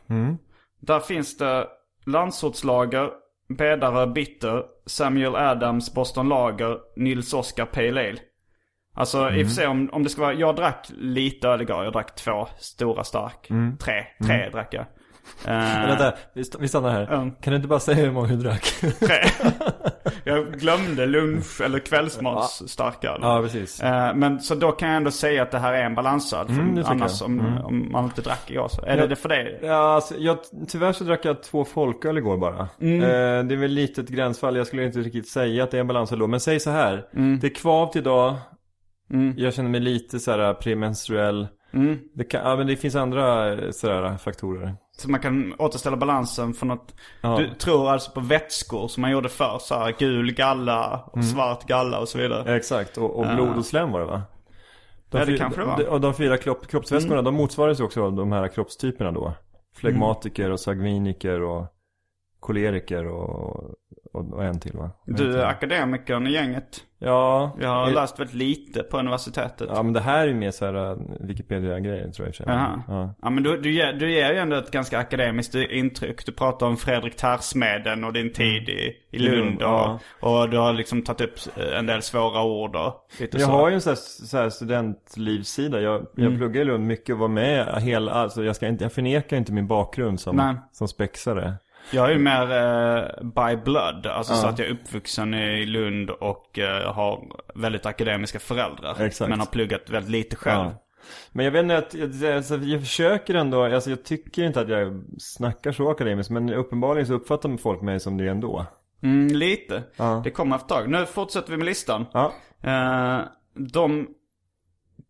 [0.80, 1.68] Där finns det
[2.06, 3.10] Landsortslager,
[3.58, 8.20] Bedare Bitter, Samuel Adams Boston Lager, Nils Oskar Pale Ale.
[8.96, 11.84] Alltså i och för sig om, om det ska vara, jag drack lite öl igår.
[11.84, 13.48] Jag drack två stora stark.
[13.80, 14.86] Tre, tre drack jag.
[15.46, 17.08] Men vänta, vi, st- vi stannar här.
[17.12, 17.18] Ja.
[17.42, 18.64] Kan du inte bara säga hur många du drack?
[19.00, 19.16] tre.
[20.24, 23.20] jag glömde lunch eller kvällsmats starköl.
[23.22, 23.82] ja, precis.
[23.84, 26.48] Eh, Men så då kan jag ändå säga att det här är en balansöl.
[26.50, 27.30] Mm, annars jag.
[27.30, 27.46] Mm.
[27.46, 28.82] om, om man inte drack igår så.
[28.86, 29.60] Är det det för dig?
[29.64, 32.60] Ja, alltså, jag, tyvärr så drack jag två folköl igår bara.
[32.60, 32.68] Eh,
[33.46, 34.56] det är väl lite ett gränsfall.
[34.58, 36.28] Jag skulle inte riktigt säga att det är en balansöl då.
[36.28, 37.06] Men säg så här.
[37.42, 38.36] Det är kvavt idag.
[39.38, 41.48] Jag känner mig lite så här premenstruell.
[42.13, 44.76] Det, kan, ja, men det finns andra eh, sådär faktorer.
[44.98, 47.38] Så man kan återställa balansen från att Ja.
[47.38, 49.58] Du tror alltså på vätskor som man gjorde förr.
[49.62, 51.28] Så här, gul galla och Mm.
[51.28, 52.56] svart galla och så vidare.
[52.56, 54.22] Exakt, och, och blod och slem var det va?
[55.10, 55.78] De Ja, det fy- kanske det var.
[55.78, 59.34] de- Och de fyra kropp, kroppsvätskorna, de motsvaras ju också av de här kroppstyperna då.
[59.76, 61.65] Flegmatiker och sanguiniker och
[62.39, 63.74] koleriker och,
[64.15, 64.91] och, och en till va?
[65.06, 66.78] Du är akademikern i gänget.
[66.99, 69.69] Ja, Jag har eh, läst väldigt lite på universitetet.
[69.73, 72.43] Ja men det här är ju mer såhär uh, Wikipedia-grejer tror jag i och för
[72.43, 72.54] sig.
[72.54, 72.82] Jaha.
[72.88, 73.13] Ja.
[73.21, 76.25] Ja men du, du, ger, du ger ju ändå ett ganska akademiskt intryck.
[76.25, 79.38] Du pratar om Fredrik Tersmeden och din tid i, i Lund.
[79.38, 79.99] Lund, och, ja.
[80.21, 81.34] och du har liksom tagit upp
[81.78, 83.51] en del svåra ord och lite Jag så.
[83.51, 85.82] har ju en sån här, så här studentlivssida.
[85.82, 86.38] Jag, jag Mm.
[86.38, 89.54] pluggar i Lund mycket och var med hela, alltså jag, ska inte, jag förnekar inte
[89.54, 90.56] min bakgrund som, Nej.
[90.71, 91.54] som spexare.
[91.91, 94.08] Jag är ju mer eh, by blood.
[94.08, 97.24] Alltså så att jag är uppvuxen i Lund och eh, har
[97.56, 99.02] väldigt akademiska föräldrar.
[99.02, 99.30] Exakt.
[99.30, 100.65] Men har pluggat väldigt lite själv.
[100.65, 100.82] Ja.
[101.32, 104.69] Men jag vet inte, att, jag, alltså, jag försöker ändå, alltså jag tycker inte att
[104.69, 108.65] jag snackar så akademiskt men uppenbarligen så uppfattar folk mig som det ändå.
[109.04, 109.84] Mm, lite.
[109.95, 110.21] Ja.
[110.24, 110.89] Det kommer efter ett tag.
[110.89, 112.06] Nu fortsätter vi med listan.
[112.13, 112.34] Ja.
[112.63, 113.21] Eh,
[113.54, 114.08] de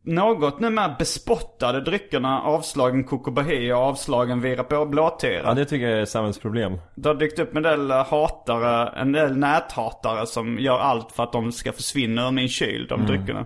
[0.04, 5.41] något numera bespottade dryckerna avslagen Coco Bahia och avslagen Vira på blåtira.
[5.43, 6.78] Ja, det tycker jag är ett samhällsproblem.
[6.95, 11.24] Det har dykt upp en del eh, hatare, en del näthatare som gör allt för
[11.24, 13.45] att de ska försvinna ur min kyl, de dryckerna.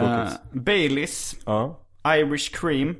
[0.00, 1.80] Uh, Baileys, Ja.
[2.06, 2.96] Irish cream.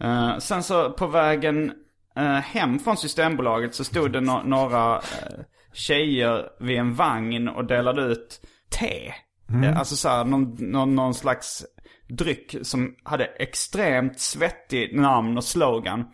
[0.00, 1.72] Eh, sen så på vägen
[2.16, 5.02] eh, hem från Systembolaget så stod det no- några uh,
[5.72, 9.12] tjejer vid en vagn och delade ut te.
[9.64, 11.64] Eh, alltså såhär någon, någon, någon slags
[12.08, 16.04] dryck som hade extremt svettig namn och slogan.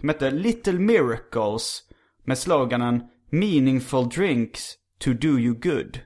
[0.00, 1.82] De hette Little Miracles
[2.24, 6.00] med sloganen Meaningful drinks to do you good.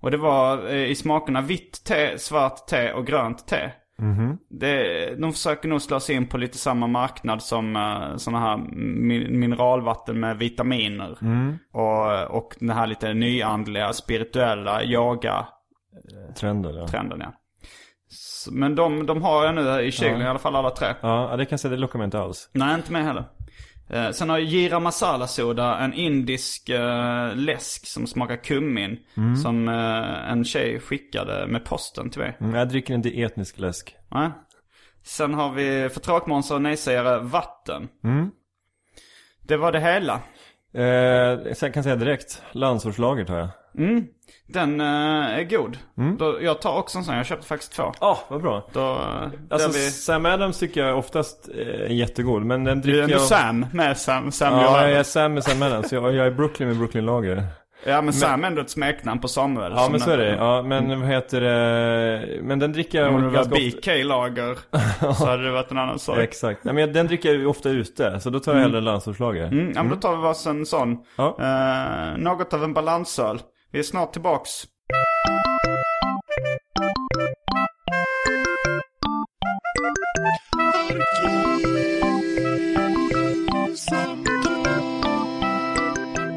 [0.00, 3.70] Och det var eh, i smakerna vitt te, svart te och grönt te.
[4.50, 8.56] Det, de försöker nog slå sig in på lite samma marknad som uh, sådana här
[8.76, 11.18] min, mineralvatten med vitaminer.
[11.72, 15.55] Och, och den här lite nyandliga, spirituella yoga-trenden.
[16.36, 16.86] Trender, ja.
[17.18, 17.32] Ja.
[18.10, 20.94] S- Men de, de har jag nu i kylen, i alla fall alla tre.
[21.00, 22.50] Ja, det kan jag säga, det lockar mig inte alls.
[22.52, 23.24] Nej, inte mig heller.
[23.90, 28.98] Eh, sen har Gira Masala Soda, en indisk eh, läsk som smakar kummin.
[29.42, 32.36] Som eh, en tjej skickade med posten till mig.
[32.40, 33.96] Mm, jag dricker inte etnisk läsk.
[34.10, 34.30] Nej.
[35.04, 37.88] Sen har vi för tråkmånsar och nejsägare vatten.
[39.42, 40.14] Det var det hela.
[40.74, 43.48] Eh, sen kan jag säga direkt, landsortslager tar jag.
[44.48, 44.86] Den eh,
[45.38, 45.78] är god.
[46.18, 47.92] Då, jag tar också en sån, jag köpte faktiskt två.
[48.00, 48.68] Ja, vad bra.
[48.72, 48.98] Då, eh,
[49.50, 49.90] Alltså vi...
[49.90, 53.20] Sam Adams tycker jag oftast är jättegod, men den Du är dricker ändå jag...
[53.22, 55.92] Sam med Sam, Sam Ja, jag är Sam med Sam Adams.
[55.92, 57.44] Jag, jag är Brooklyn med Brooklyn Lager.
[57.86, 59.72] Ja men Sam är ändå ett smeknamn på Samuel.
[59.76, 60.24] Ja, men så är det.
[60.24, 62.42] den- Ja, men vad heter det?
[62.42, 63.64] Men den dricker jag Om det var ganska ofta.
[63.80, 64.58] BK-lager
[65.14, 66.18] så hade det varit en annan sak.
[66.18, 66.64] Exakt.
[66.64, 69.44] Nej, men den dricker jag ju ofta ute, så då tar jag hellre landsortslager.
[69.46, 70.98] Mm, ja men då tar vi varsin sån.
[71.16, 71.36] Ja.
[71.40, 73.38] Eh, något av en balansöl.
[73.70, 74.50] Vi är snart tillbaks.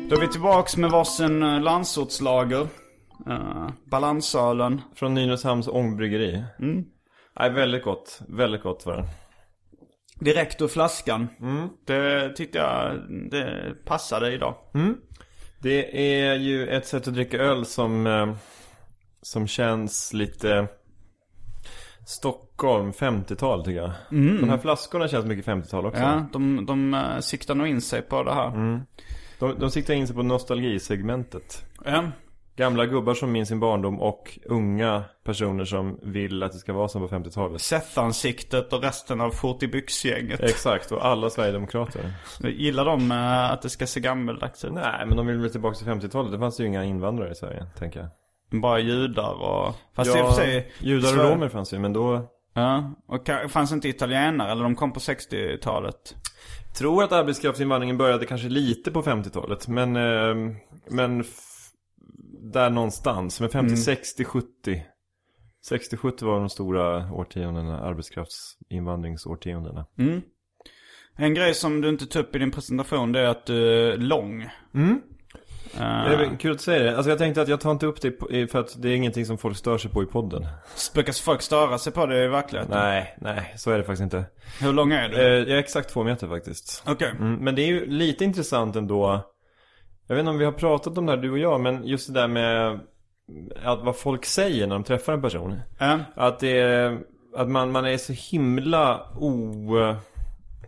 [0.10, 2.68] Då är vi tillbaks med varsin eh, landsortslager.
[3.28, 4.82] Uh, balansölen.
[4.96, 6.44] Från Nynäshamns ångbryggeri.
[6.60, 6.86] Mm.
[7.40, 8.22] Nej, väldigt gott.
[8.28, 9.06] Väldigt gott var den.
[10.20, 11.28] Direkt ur flaskan.
[11.86, 13.00] Det tyckte jag
[13.32, 14.56] det passade idag.
[15.62, 18.34] Det är ju ett sätt att dricka öl som, eh,
[19.22, 20.68] som känns lite
[22.06, 23.92] Stockholm 50-tal tycker jag.
[24.42, 26.02] De här flaskorna känns mycket 50-tal också.
[26.02, 28.52] Ja, de, de uh, siktar nog in sig på det här.
[29.40, 31.66] De, de siktar in sig på nostalgisegmentet.
[31.86, 32.12] Ja.
[32.60, 36.88] Gamla gubbar som minns sin barndom och unga personer som vill att det ska vara
[36.88, 37.62] som på 50-talet.
[37.62, 40.40] Seth-ansiktet och resten av Fort i byxgänget.
[40.40, 42.14] Exakt, och alla Sverigedemokrater.
[42.44, 44.74] Gillar de eh, att det ska se gammeldags ut?
[44.74, 46.32] Nej, men de vill väl tillbaka till 50-talet.
[46.32, 48.62] Det fanns ju inga invandrare i Sverige, tänker jag.
[48.62, 49.76] Bara judar och...
[49.96, 50.72] Fast i och för sig...
[50.80, 52.30] judar och romer fanns ju, men då...
[52.54, 56.16] Ja, och fanns inte italienare eller de kom på 60-talet?
[56.78, 59.96] Tror att arbetskraftsinvandringen började kanske lite på 50-talet, men...
[59.96, 60.56] Eh,
[60.90, 61.24] men...
[62.54, 64.84] Där någonstans, men 50, 60, 70.
[65.66, 69.86] 60, 70 var de stora årtiondena, arbetskraftsinvandringsårtiondena.
[71.16, 73.98] En grej som du inte tog upp i din presentation det är att du är
[73.98, 74.50] lång.
[75.74, 76.96] Det är kul att säga det.
[76.98, 78.12] Alltså jag tänkte att jag tar inte upp det
[78.52, 80.48] för att det är ingenting som folk stör sig på i podden.
[80.94, 82.78] Brukar folk störa sig på det i verkligheten?
[82.78, 84.26] Nej, nej, så är det faktiskt inte.
[84.62, 85.16] Hur lång är du?
[85.18, 86.84] Eh, Jag är exakt två meter faktiskt.
[86.88, 87.12] Okej.
[87.20, 89.22] Mm, men det är ju lite intressant ändå.
[90.10, 92.08] Jag vet inte om vi har pratat om det här du och jag, men just
[92.08, 92.80] det där med
[93.64, 95.60] att vad folk säger när de träffar en person.
[95.80, 96.00] Ja.
[96.16, 97.00] Att det är,
[97.36, 99.54] att man, man är så himla o...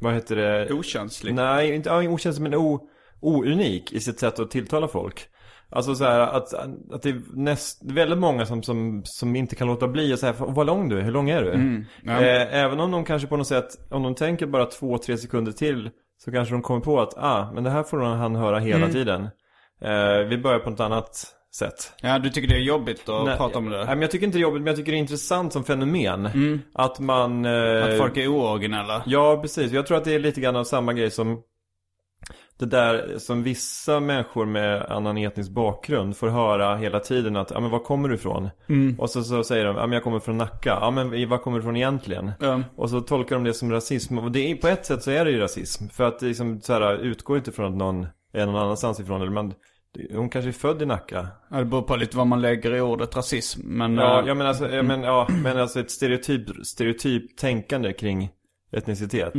[0.02, 0.74] Vad heter det?
[0.74, 1.34] Okänslig.
[1.34, 5.28] Nej, inte ja, okänslig men o, ounik i sitt sätt att tilltala folk.
[5.70, 6.54] Alltså så här att,
[6.94, 10.34] att det är näst, väldigt många som, som, som inte kan låta bli att säga
[10.38, 11.86] vad lång du är, hur lång är du?
[12.04, 12.12] ja.
[12.12, 15.52] eh, även om de kanske på något sätt, om de tänker bara två, tre sekunder
[15.52, 15.90] till
[16.26, 19.30] så kanske de kommer på att, ah, men det här får han höra hela tiden.
[19.82, 21.94] Eh, vi börjar på något annat sätt.
[22.02, 23.78] Ja, du tycker det är jobbigt att Nej, prata om det?
[23.78, 25.64] Nej, men jag tycker inte det är jobbigt, men jag tycker det är intressant som
[25.64, 26.30] fenomen.
[26.74, 27.46] Att man...
[27.46, 29.04] Eh, Att folk är ooriginella?
[29.06, 29.72] Ja, precis.
[29.72, 31.42] Jag tror att det är lite grann av samma grej som
[32.62, 37.60] det där som vissa människor med annan etnisk bakgrund får höra hela tiden att, ja
[37.60, 38.50] men var kommer du ifrån?
[38.98, 40.78] Och så, så säger de, ja men jag kommer från Nacka.
[40.82, 42.32] Ja men var kommer du ifrån egentligen?
[42.40, 42.62] Ja.
[42.76, 44.18] Och så tolkar de det som rasism.
[44.18, 45.88] Och det är, på ett sätt så är det ju rasism.
[45.88, 49.22] För att det liksom så här, utgår inte från att någon är någon annanstans ifrån.
[49.22, 49.54] Eller man,
[50.14, 51.28] hon kanske är född i Nacka.
[51.50, 53.62] Ja, det beror på lite vad man lägger i ordet rasism.
[53.64, 57.94] Men, Ja, eh, ja men alltså, ja, men, ja, men alltså ett stereotyp, stereotyp tänkande
[57.94, 58.30] kring
[58.72, 59.34] etnicitet.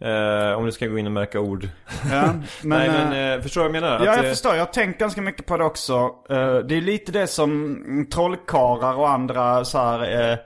[0.00, 1.68] Eh, om du ska gå in och märka ord.
[2.10, 4.04] Ja, men, Nej eh, men eh, förstår du vad jag menar?
[4.04, 4.54] Ja, Att, jag eh, förstår.
[4.54, 5.94] Jag har tänkt ganska mycket på det också.
[6.30, 10.38] Eh, Det är lite det som mm, trollkarlar och andra så här, eh,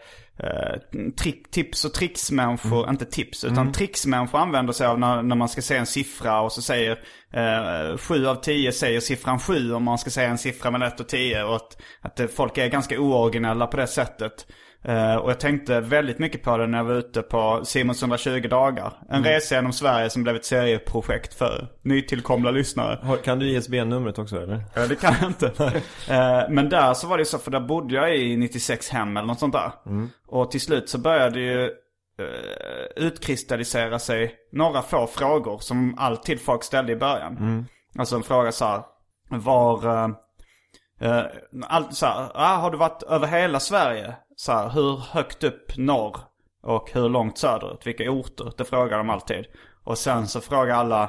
[0.46, 0.78] eh,
[1.18, 2.90] trick, tips och tricksmänniskor, Mm.
[2.90, 6.52] inte tips, utan tricksmänniskor använder sig av när, när man ska säga en siffra och
[6.52, 6.98] så säger
[7.32, 11.00] eh, 7 av 10 säger siffran 7 om man ska säga en siffra mellan 1
[11.00, 14.46] och 10 och att, att eh, folk är ganska ooriginella på det sättet.
[14.84, 18.48] Eh, och jag tänkte väldigt mycket på det när jag var ute på Simons 120
[18.48, 18.92] dagar.
[19.08, 19.24] En Mm.
[19.24, 23.16] resa genom Sverige som blev ett serieprojekt för nytillkomna lyssnare.
[23.24, 24.64] Kan du ISBN-numret också eller?
[24.74, 25.46] Ja, det kan jag inte.
[26.10, 29.26] Eh, Men där så var det så, för där bodde jag i 96 hem eller
[29.26, 29.72] något sånt där.
[30.26, 36.64] Och till slut så började ju eh, utkristallisera sig några få frågor som alltid folk
[36.64, 37.66] ställde i början.
[37.98, 38.82] Alltså en fråga så här,
[39.30, 40.14] var...
[41.04, 41.22] eh,
[41.68, 44.14] allt så här, ah, har du varit över hela Sverige?
[44.36, 46.16] Så här, hur högt upp norr?
[46.62, 47.86] Och hur långt söderut?
[47.86, 48.52] Vilka orter?
[48.56, 49.44] Det frågar de alltid.
[49.84, 51.02] Och sen så frågar alla,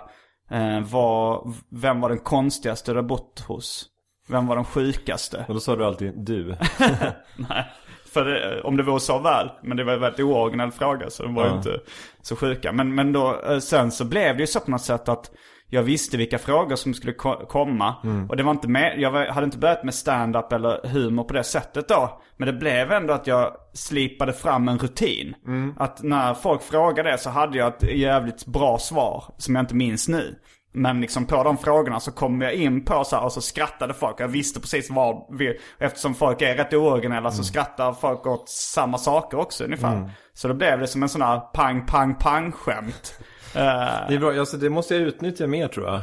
[0.51, 3.85] eh, vad, vem var den konstigaste du har bott hos?
[4.27, 5.45] Vem var den sjukaste?
[5.47, 6.45] Och då sa du alltid du.
[7.35, 7.65] Nej,
[8.13, 9.49] för det, om det vore så väl.
[9.63, 11.55] Men det var en väldigt ooriginell fråga så de var ju Ja.
[11.57, 11.79] inte
[12.21, 12.71] så sjuka.
[12.71, 15.31] Men, men då, eh, sen så blev det ju så på något sätt att
[15.75, 17.95] jag visste vilka frågor som skulle ko- komma.
[18.29, 21.33] Och det var inte med, jag var, hade inte börjat med stand-up eller humor på
[21.33, 22.21] det sättet då.
[22.37, 25.35] Men det blev ändå att jag slipade fram en rutin.
[25.77, 29.75] Att när folk frågade det så hade jag ett jävligt bra svar som jag inte
[29.75, 30.35] minns nu.
[30.77, 33.93] Men liksom på de frågorna så kom jag in på så här och så skrattade
[33.93, 34.19] folk.
[34.19, 38.97] Jag visste precis vad vi, eftersom folk är rätt ooriginella så skrattar folk åt samma
[38.97, 39.91] saker också ungefär.
[40.33, 43.19] Så då blev det som en sån här pang, pang, pang skämt.
[43.55, 46.01] Eh, Det är bra, alltså, det måste jag utnyttja mer tror jag.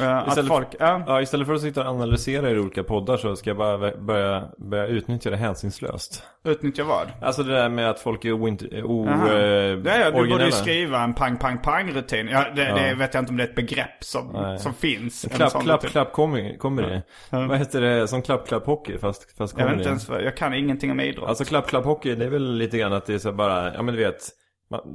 [0.00, 1.02] att Istället, folk, ja.
[1.06, 4.48] ja, istället för att sitta och analysera i olika poddar så ska jag bara börja,
[4.70, 6.22] börja utnyttja det hänsynslöst.
[6.44, 7.06] Utnyttja vad?
[7.22, 9.32] Alltså det där med att folk är oint- o, Jaha.
[9.32, 12.28] eh, Ja, du borde ju skriva en pang, pang, pang-rutin.
[12.32, 15.24] Ja, det, det vet jag inte om det är ett begrepp som, som finns.
[15.24, 15.90] En Klapp, klapp, rutin.
[15.90, 17.02] klapp kommer, kommer det.
[17.30, 18.08] Vad heter det?
[18.08, 21.28] Som klapp, klapp hockey fast, fast Jag vet inte ens, jag kan ingenting om idrott.
[21.28, 23.82] Alltså klapp, klapp hockey det är väl lite grann att det är så bara, ja
[23.82, 24.28] men du vet.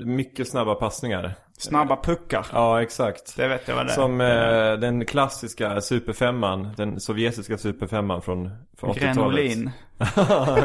[0.05, 1.33] Mycket snabba passningar.
[1.63, 2.45] Snabba puckar.
[2.53, 3.35] Ja exakt.
[3.37, 3.95] Det vet jag vad det är.
[3.95, 8.49] Som eh, den klassiska superfemman, den sovjetiska superfemman från,
[8.79, 9.15] från 80-talet.
[9.15, 9.71] Grenolin.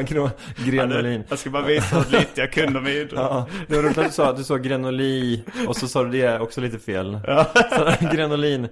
[0.07, 0.31] Gren-
[0.67, 1.25] Grenolin.
[1.29, 3.13] Jag ska bara visa hur lite jag kunde om idrott.
[3.21, 6.11] Ja, det var roligt att du sa att du sa grenoli och så sa du
[6.11, 7.19] det också lite fel.
[7.77, 8.69] Så, grenolin.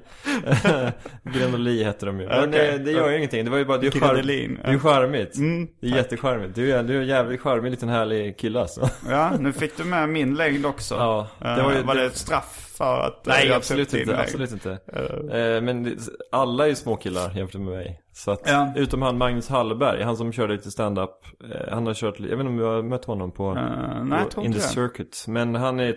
[1.23, 2.27] grenoli heter de ju.
[2.27, 2.69] Men Okej.
[2.75, 3.45] eh, det gör ju ingenting.
[3.45, 5.37] Det var ju bara, det är ju charm, Grenolin, det är charmigt.
[5.37, 6.55] Mm, det är jättecharmigt.
[6.55, 8.89] Du är, du är en jävligt charmig liten härlig kille alltså.
[9.11, 10.95] Ja, nu fick du med min längd också.
[10.95, 13.95] Ja, Eh, det var ju- var det- det ett straff för att eh, Nej absolut
[13.95, 14.71] inte, absolut inte.
[14.71, 15.99] Eh, men
[16.33, 18.03] alla är ju små killar jämfört med mig.
[18.13, 18.73] Så att, Ja.
[18.77, 21.11] utom han Magnus Hallberg, han som körde lite stand-up.
[21.55, 24.25] Eh, han har kört, jag vet inte om du har mött honom på, Eh, nej,
[24.35, 24.61] på In the.
[24.61, 25.25] Circuit.
[25.29, 25.93] Men han är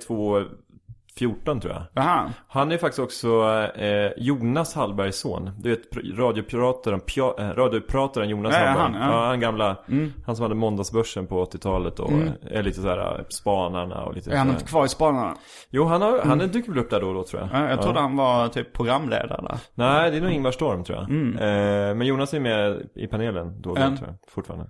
[1.20, 1.84] 2.14 tror jag.
[1.94, 2.30] Jaha.
[2.48, 3.44] Han är faktiskt också
[3.76, 5.52] eh, Jonas Hallbergs son.
[5.58, 8.82] Du vet pr- radioprataren, pja, eh, radioprataren Jonas Ja, Hallberg.
[8.84, 9.00] han, ja.
[9.00, 9.12] Mm.
[9.16, 9.78] ja, han gamla.
[10.26, 12.12] Han som hade Måndagsbörsen på 80-talet och
[12.52, 15.36] är lite sådär Spanarna och lite Är han inte kvar i Spanarna?
[15.70, 17.62] Jo, han, har, han dyker väl upp där då och då tror jag.
[17.62, 19.58] Ja, jag trodde han var typ programledare där.
[19.76, 21.10] Nej, det är nog Ingvar Storm tror jag.
[21.12, 23.98] Eh, men Jonas är med i panelen då och då Mm.
[23.98, 24.66] tror jag, fortfarande.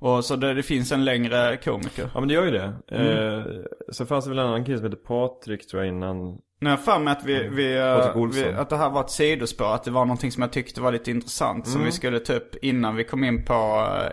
[0.00, 2.10] Och så det, det finns en längre komiker.
[2.14, 2.72] Ja men det gör ju det.
[2.90, 3.38] Mm.
[3.38, 3.44] Eh,
[3.92, 6.38] så fanns det väl en annan kille som heter Patrik tror jag innan.
[6.62, 9.74] Har jag för mig att vi, vi, eh, vi, att det här var ett sidospår.
[9.74, 11.68] Att det var någonting som jag tyckte var lite intressant.
[11.68, 13.54] Som vi skulle ta upp innan vi kom in på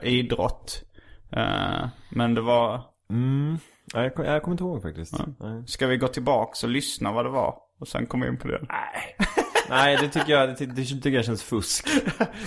[0.01, 0.83] uh, idrott.
[1.31, 3.57] Eh, men det var, Mm.
[3.93, 5.13] Nej, jag, kom- jag kommer inte ihåg faktiskt.
[5.39, 5.63] Nej.
[5.67, 7.55] ska vi gå tillbaks och lyssna vad det var?
[7.79, 8.59] Och sen komma in på det.
[8.69, 9.15] Nej,
[9.69, 11.87] det tycker jag, det, det tycker jag känns fusk.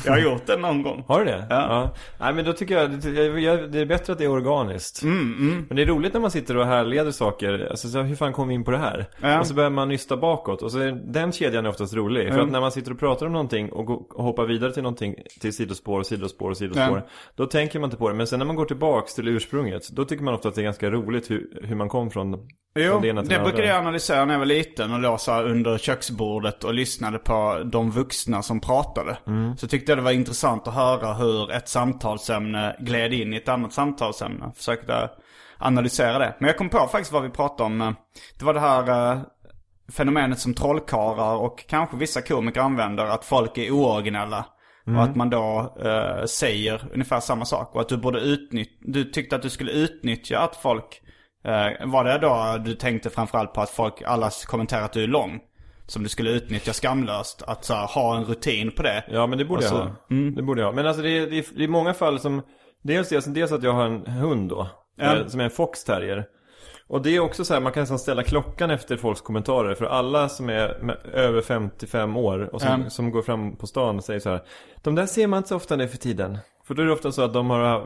[0.04, 1.04] Jag har gjort det någon gång.
[1.08, 1.46] Har du det?
[1.50, 1.94] Ja.
[2.20, 5.02] Nej men då tycker jag, det, det är bättre att det är organiskt.
[5.02, 7.66] Mm, Men det är roligt när man sitter och härleder saker.
[7.70, 9.06] Alltså så, hur fan kom vi in på det här?
[9.20, 9.40] Ja.
[9.40, 10.62] Och så börjar man nysta bakåt.
[10.62, 12.32] Och så är, den kedjan är oftast rolig.
[12.32, 14.82] För att när man sitter och pratar om någonting och, går, och hoppar vidare till
[14.82, 16.98] någonting, till sidospår och sidospår och sidospår.
[16.98, 17.08] Ja.
[17.36, 18.14] Då tänker man inte på det.
[18.14, 20.64] Men sen när man går tillbaks till ursprunget, då tycker man ofta att det är
[20.64, 22.32] ganska roligt hur, hur man kom från,
[22.74, 23.74] Jo, från det ena till det det brukade andra.
[23.74, 26.74] jag analysera när jag var liten och här under köksbordet och
[27.12, 29.18] lyssnade på de vuxna som pratade.
[29.26, 29.56] Mm.
[29.56, 33.48] Så tyckte jag det var intressant att höra hur ett samtalsämne gled in i ett
[33.48, 34.52] annat samtalsämne.
[34.56, 35.10] Försökte
[35.58, 36.34] analysera det.
[36.38, 37.94] Men jag kom på faktiskt vad vi pratade om.
[38.38, 39.20] Det var det här eh,
[39.92, 43.06] fenomenet som trollkarlar och kanske vissa komiker använder.
[43.06, 44.44] Att folk är ooriginella.
[44.86, 47.74] Och att man då eh, säger ungefär samma sak.
[47.74, 51.02] Och att du borde utnyttja, du tyckte att du skulle utnyttja att folk
[51.44, 55.06] Eh, var det då du tänkte framförallt på att folk, alla kommenterar att du är
[55.06, 55.40] lång?
[55.88, 57.42] Som du skulle utnyttja skamlöst?
[57.46, 59.04] Att så här, ha en rutin på det?
[59.10, 60.30] Ja men det borde så- jag ha.
[60.36, 60.72] Det borde jag ha.
[60.74, 62.42] Men alltså det är, det är, det är många fall som
[62.82, 64.68] Dels, dels, dels att jag har en hund då
[65.00, 66.24] eh, Som är en fox terrier
[66.88, 69.74] Och det är också så här, man kan nästan ställa klockan efter folks kommentarer.
[69.74, 72.90] För alla som är över 55 år och som, Mm.
[72.90, 74.42] som går fram på stan och säger så här.
[74.82, 76.38] De där ser man inte så ofta nu för tiden.
[76.68, 77.84] För då är det ofta så att de har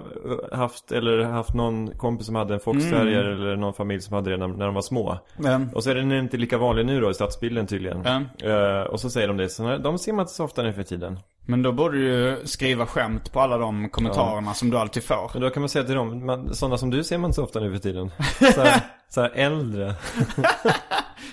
[0.56, 3.32] haft, eller haft någon kompis som hade en foxterrier Mm.
[3.42, 5.18] eller någon familj som hade det när, när de var små.
[5.36, 8.02] Men, Och så är den inte lika vanlig nu då i stadsbilden tydligen.
[8.04, 8.48] Ja.
[8.50, 10.82] Eh, och så säger de det, så de ser man inte så ofta nu för
[10.82, 11.18] tiden.
[11.46, 15.30] men då borde du ju skriva skämt på alla de kommentarerna som du alltid får.
[15.32, 17.44] Men då kan man säga till dem, man, sådana som du ser man inte så
[17.44, 18.10] ofta nu för tiden.
[18.54, 19.94] Så här, så här äldre.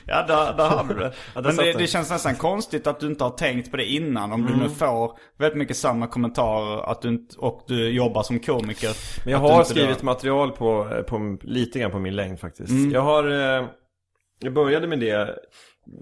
[0.09, 1.13] Ja, där, där har du det.
[1.35, 4.31] Ja, Men det, det känns nästan konstigt att du inte har tänkt på det innan.
[4.31, 4.59] Om du Mm.
[4.63, 8.91] nu får väldigt mycket samma kommentarer att du inte, och du jobbar som komiker.
[9.25, 12.69] Men jag du har skrivit då- material på, på lite grann på min längd faktiskt.
[12.69, 12.91] Mm.
[12.91, 13.23] Jag har,
[13.59, 13.65] eh,
[14.39, 15.35] jag började med det,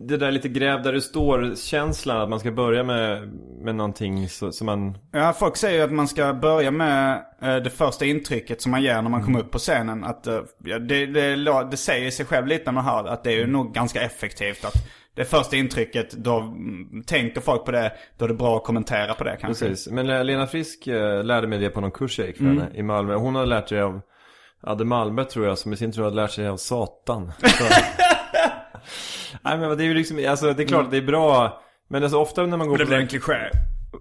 [0.07, 3.27] det där lite gräv där du står-känslan, att man ska börja med,
[3.61, 7.69] med någonting som man, Ja, folk säger ju att man ska börja med eh, det
[7.69, 10.03] första intrycket som man ger när man kommer upp på scenen.
[10.03, 11.35] Att, eh, ja, det, det,
[11.71, 14.65] det säger sig själv lite när man hör att det är ju nog ganska effektivt.
[14.65, 14.73] Att
[15.15, 19.13] det första intrycket, då mm, tänker folk på det, då är det bra att kommentera
[19.13, 19.65] på det kanske.
[19.67, 19.87] precis.
[19.91, 22.57] Men Lena Frisk eh, lärde mig det på någon kurs jag gick för Mm.
[22.57, 23.15] henne i Malmö.
[23.15, 24.01] Hon hade lärt sig av
[24.61, 27.31] Adde Malmberg tror jag, som i sin tur hade lärt sig av Satan.
[27.41, 27.63] Så...
[29.41, 31.61] Nej men det är ju liksom, alltså det är klart att det är bra.
[31.89, 33.49] Men alltså ofta när man går Det på blir en kliché.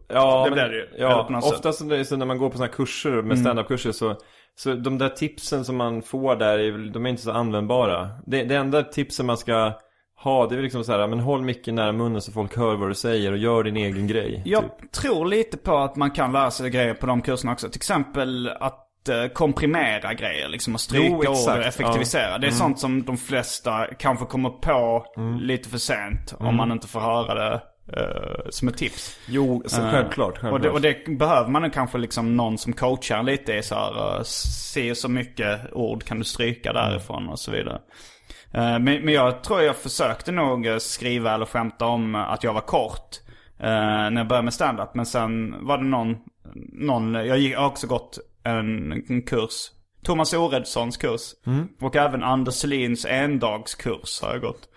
[0.09, 0.83] Ja, Det men- blir det ju.
[0.83, 1.27] Eller Ja.
[1.29, 1.39] Mm.
[1.39, 4.17] oftast när, så när man går på sådana här kurser med standup-kurser så,
[4.59, 8.09] så de där tipsen som man får där, är, de är inte så användbara.
[8.27, 9.73] Det, det enda tipsen man ska
[10.19, 12.91] ha, det är liksom så här, men håll mycket nära munnen så folk hör vad
[12.91, 14.43] du säger och gör din egen grej.
[14.45, 14.93] Jag typ.
[14.93, 17.69] tror lite på att man kan lära sig grejer på de kurserna också.
[17.69, 18.86] Till exempel att
[19.35, 22.23] komprimera grejer, liksom att stryka Jo, ord och effektivisera.
[22.23, 22.29] ja.
[22.29, 22.41] Mm.
[22.41, 25.05] Det är sånt som de flesta kanske kommer på
[25.41, 26.35] lite för sent.
[26.41, 26.49] Mm.
[26.49, 27.61] Om man inte får höra det
[27.93, 29.19] eh, som ett tips.
[29.29, 30.53] Jo, så, Eh, självklart, självklart.
[30.53, 34.17] Och det, och det behöver man kanske liksom någon som coachar lite i så här,
[34.17, 37.81] uh, se så mycket ord kan du stryka därifrån och så vidare.
[38.53, 43.21] Men, men jag tror jag försökte nog skriva eller skämta om att jag var kort.
[43.59, 44.95] när jag började med stand-up.
[44.95, 46.17] Men sen var det någon,
[46.73, 49.53] någon jag har också gått en, en kurs.
[50.05, 51.21] Thomas Oredssons kurs.
[51.81, 54.69] Och även Anders Selins endagskurs har jag gått.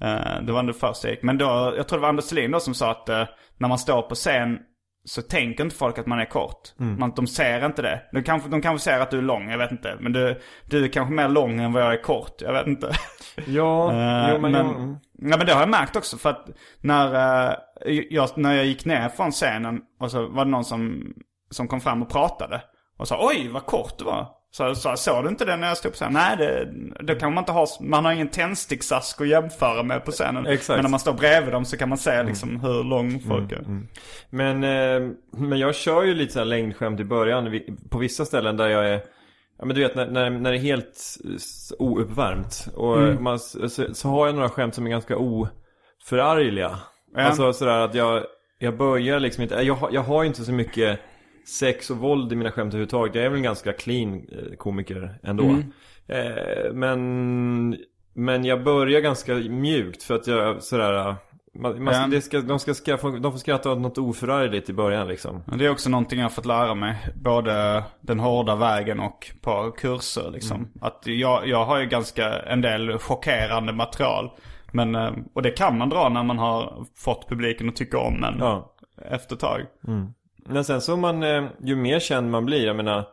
[0.00, 1.22] Eh, det var det första jag gick.
[1.22, 3.24] Men då, jag tror det var Anders Selin då som sa att eh,
[3.58, 4.58] när man står på scen
[5.04, 6.72] så tänker inte folk att man är kort.
[6.98, 8.02] Man, de ser inte det.
[8.12, 9.96] De kanske, de kanske ser att du är lång, jag vet inte.
[10.00, 12.92] Men du, du är kanske mer lång än vad jag är kort, jag vet inte.
[13.46, 14.98] Ja, Eh, jo, men, men, jag,
[15.32, 16.48] ja, men det har jag märkt också för att
[16.80, 17.14] när,
[17.86, 21.12] eh, jag, när jag gick ner från scenen och så var det någon som,
[21.50, 22.62] som kom fram och pratade.
[22.98, 24.26] Och sa oj vad kort du var.
[24.50, 26.12] Så sa såg du inte det när jag stod på scenen?
[26.12, 26.68] Nej det,
[27.06, 30.46] det kan man inte ha, man har ingen tändsticksask att jämföra med på scenen.
[30.46, 30.76] Exakt.
[30.76, 33.64] Men när man står bredvid dem så kan man se liksom hur lång folk är.
[34.30, 38.56] men, eh, men jag kör ju lite så här längdskämt i början, på vissa ställen
[38.56, 39.00] där jag är
[39.60, 41.16] Ja men du vet när, när, när det är helt
[41.78, 43.22] ouppvärmt och Mm.
[43.22, 46.78] man, så, så har jag några skämt som är ganska oförargliga.
[47.16, 48.22] Alltså sådär att jag,
[48.58, 51.00] jag börjar liksom inte, jag, jag har ju inte så mycket
[51.48, 53.14] sex och våld i mina skämt överhuvudtaget.
[53.14, 55.44] Jag är väl en ganska clean eh, komiker ändå.
[55.44, 55.72] Mm.
[56.08, 57.76] Eh, men,
[58.14, 61.14] men jag börjar ganska mjukt för att jag sådär
[61.54, 62.06] man, man, Ja.
[62.10, 65.42] det ska, de, ska skaffa, de får skratta åt något oförargligt i början liksom.
[65.58, 66.96] Det är också någonting jag har fått lära mig.
[67.14, 70.68] Både den hårda vägen och på kurser liksom.
[70.80, 74.30] Att jag, jag har ju ganska en del chockerande material.
[74.72, 78.24] Men, eh, och det kan man dra när man har fått publiken att tycka om
[78.24, 78.74] en Ja.
[79.10, 79.60] efter ett tag.
[80.48, 83.04] Men sen så man, eh, ju mer känd man blir, jag menar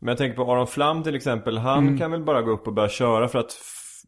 [0.00, 2.74] Men jag tänker på Aron Flam till exempel, han kan väl bara gå upp och
[2.74, 3.52] börja köra för att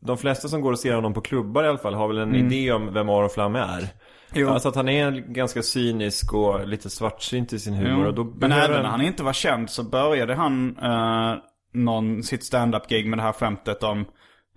[0.00, 2.34] De flesta som går och ser honom på klubbar i alla fall har väl en
[2.34, 3.88] idé om vem Aron Flam är
[4.34, 4.48] Jo.
[4.48, 8.52] Alltså att han är ganska cynisk och lite svartsynt i sin humor och då Men
[8.52, 11.34] även när han inte var känd så började han eh,
[11.72, 14.04] någon, sitt stand-up-gig med det här skämtet om...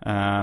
[0.05, 0.39] eh,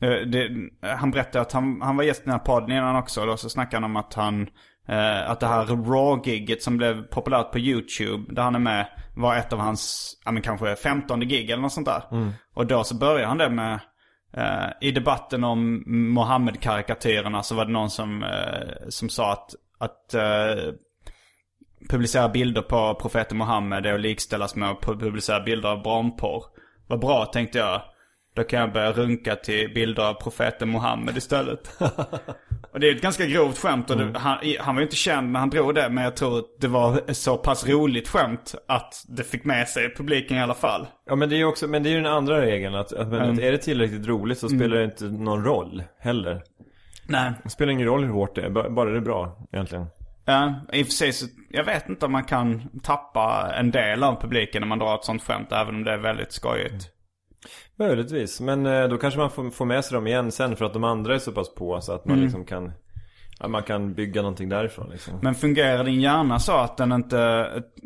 [0.00, 0.48] eh, det,
[0.80, 3.20] han berättade att han, han var gäst i den här podden innan också.
[3.20, 4.46] Och då så snackade han om att han...
[4.88, 9.36] eh, att det här Raw-giget som blev populärt på YouTube, där han är med, var
[9.36, 12.02] ett av hans, ja men kanske femtonde gig eller något sånt där.
[12.54, 13.80] Och då så började han det med...
[14.32, 20.14] eh, I debatten om Mohammed-karikatyrerna så var det någon som, eh, som sa att, att
[20.14, 20.72] eh,
[21.88, 26.44] publicera bilder på profeten Muhammed är att likställas med att publicera bilder av barnporr.
[26.86, 27.82] Vad bra tänkte jag.
[28.34, 31.70] Då kan jag börja runka till bilder av profeten Muhammed istället.
[32.72, 35.32] och det är ett ganska grovt skämt och det, han, han var ju inte känd
[35.32, 35.88] när han drog det.
[35.88, 39.94] Men jag tror att det var så pass roligt skämt att det fick med sig
[39.94, 40.86] publiken i alla fall.
[41.06, 43.12] Ja men det är ju också, men det är ju den andra regeln att, att,
[43.12, 43.38] Mm.
[43.38, 46.42] är det tillräckligt roligt så spelar det inte någon roll heller
[47.06, 47.32] Nej.
[47.44, 49.86] Det spelar ingen roll hur hårt det är, ba- bara det är bra egentligen
[50.24, 54.02] Ja, i och för sig så, jag vet inte om man kan tappa en del
[54.04, 56.88] av publiken när man drar ett sånt skämt, även om det är väldigt skojigt.
[57.76, 60.72] Möjligtvis, men eh, då kanske man får, får med sig dem igen sen för att
[60.72, 62.24] de andra är så pass på så att man Mm.
[62.24, 62.72] liksom kan
[63.40, 65.18] ja, Man kan bygga någonting därifrån liksom.
[65.22, 67.20] Men fungerar din hjärna så att den inte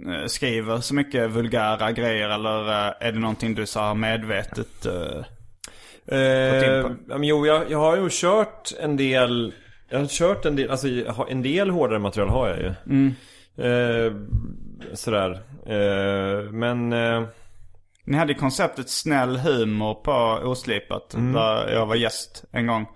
[0.06, 4.86] eh, skriver så mycket vulgära grejer eller eh, är det någonting du så här medvetet
[4.86, 5.24] eh,
[6.08, 6.86] Eh,
[7.20, 9.54] jo, jag, jag har ju kört en del
[9.88, 10.86] Jag har kört en del, alltså
[11.28, 13.14] en del hårdare material har jag ju Mm.
[13.56, 14.12] eh,
[14.94, 15.40] Sådär
[16.52, 16.92] Men
[18.06, 20.12] Ni hade konceptet snäll humor på
[20.48, 21.14] Oslipat.
[21.14, 21.32] Mm.
[21.32, 22.86] Där jag var gäst en gång.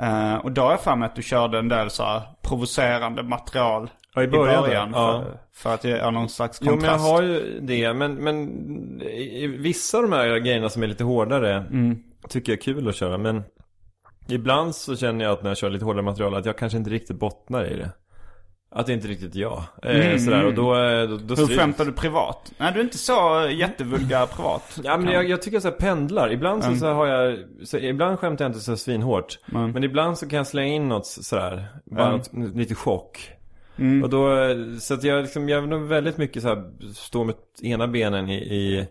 [0.00, 3.22] Eh, och då har jag för mig att du körde en del så här provocerande
[3.22, 3.90] material.
[4.14, 4.90] Ja, i början där, ja.
[4.92, 7.10] för, för att göra någon slags Jo men jag kontrast.
[7.10, 8.48] har ju det, men, men
[9.02, 11.98] i- i vissa av de här grejerna som är lite hårdare Mm.
[12.28, 13.42] Tycker jag är kul att köra, men
[14.28, 16.90] Ibland så känner jag att när jag kör lite hårdare material att jag kanske inte
[16.90, 17.90] riktigt bottnar i det
[18.72, 21.84] Att det inte riktigt är jag, eh, sådär, och då, eh, då, då Hur skämtar
[21.84, 22.52] du privat?
[22.58, 24.80] Nej, du är inte så jättevulgär privat.
[24.84, 26.32] Ja men jag, jag tycker jag så här pendlar.
[26.32, 29.38] Ibland så, så har jag, så, ibland skämtar jag inte så svinhårt.
[29.54, 29.70] Mm.
[29.70, 32.20] Men ibland så kan jag slänga in något sådär, bara Mm.
[32.32, 33.30] något, lite chock.
[33.78, 34.02] Mm.
[34.02, 34.36] Och då,
[34.80, 36.64] så att jag liksom, jag nog väldigt mycket så här,
[36.94, 38.86] stå med ena benen i, i,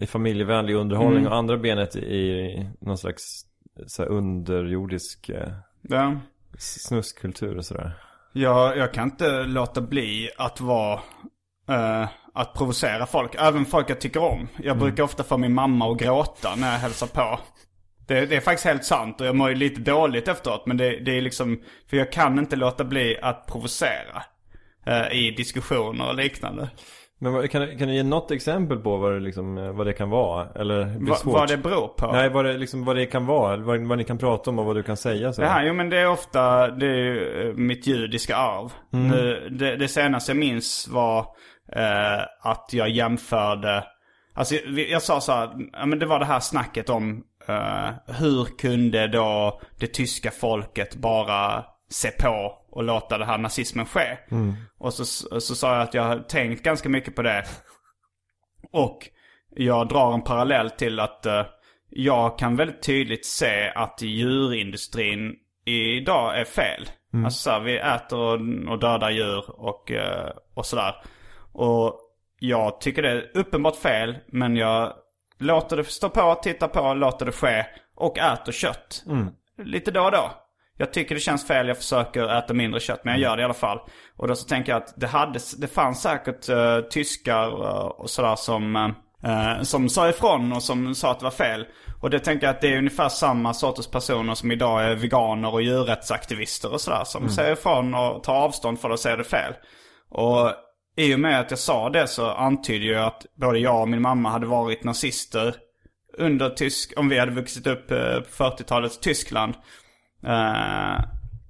[0.00, 1.32] i familjevänlig underhållning Mm.
[1.32, 3.42] och andra benet i, i någon slags
[3.86, 5.48] så här underjordisk eh,
[5.82, 6.16] Ja.
[6.58, 7.92] snuskkultur och sådär.
[8.40, 11.00] Jag, jag kan inte låta bli att vara...
[11.68, 13.34] eh, att provocera folk.
[13.38, 14.48] Även folk jag tycker om.
[14.56, 14.78] Jag Mm.
[14.78, 17.40] brukar ofta få min mamma att gråta när jag hälsar på.
[18.06, 20.66] Det, det är faktiskt helt sant och jag mår ju lite dåligt efteråt.
[20.66, 21.62] Men det, det är liksom...
[21.90, 24.22] För jag kan inte låta bli att provocera.
[24.86, 26.70] eh, I diskussioner och liknande.
[27.18, 30.10] Men kan, kan du ge något exempel på vad det, liksom, eh, vad det kan
[30.10, 30.48] vara?
[30.54, 32.12] Eller det Va, vad det beror på.
[32.12, 34.58] Nej, vad det, liksom, vad det kan vara, eller vad, vad ni kan prata om
[34.58, 35.40] och vad du kan säga så.
[35.42, 38.72] Det här, jo men det är ofta, det är ju eh, mitt judiska arv.
[38.90, 41.18] Nu, det, det senaste jag minns var
[41.72, 43.84] eh, att jag jämförde,
[44.34, 47.88] alltså vi- jag sa så här, ja, men det var det här snacket om eh,
[48.20, 54.18] hur kunde då det tyska folket bara se på och låta det här nazismen ske.
[54.78, 55.04] Och så,
[55.40, 57.44] så sa jag att jag har tänkt ganska mycket på det.
[58.72, 59.08] Och
[59.50, 61.46] jag drar en parallell till att eh,
[61.90, 66.88] jag kan väldigt tydligt se att djurindustrin idag är fel.
[67.24, 68.40] Alltså så här, vi äter och,
[68.72, 70.94] och dödar djur och, eh, och sådär.
[71.52, 72.00] Och
[72.38, 74.92] jag tycker det är uppenbart fel, men jag
[75.38, 79.04] låter det stå på, tittar på, låter det ske och äter kött.
[79.58, 80.30] Lite då och då.
[80.76, 83.44] Jag tycker det känns fel, jag försöker äta mindre kött, men jag gör det i
[83.44, 83.78] alla fall.
[84.16, 88.10] Och då så tänker jag att det, hade, det fanns säkert eh, tyskar eh, och
[88.10, 88.76] sådär som,
[89.24, 91.66] eh, som sa ifrån och som sa att det var fel.
[92.00, 95.52] Och det tänker jag att det är ungefär samma sorters personer som idag är veganer
[95.52, 97.04] och djurrättsaktivister och sådär.
[97.04, 99.52] Som säger ifrån och tar avstånd för att säga det fel.
[100.08, 100.52] Och
[100.96, 104.02] i och med att jag sa det så antyder jag att både jag och min
[104.02, 105.54] mamma hade varit nazister
[106.18, 109.54] under tysk, om vi hade vuxit upp på 40-talets Tyskland.
[110.26, 111.04] Eh,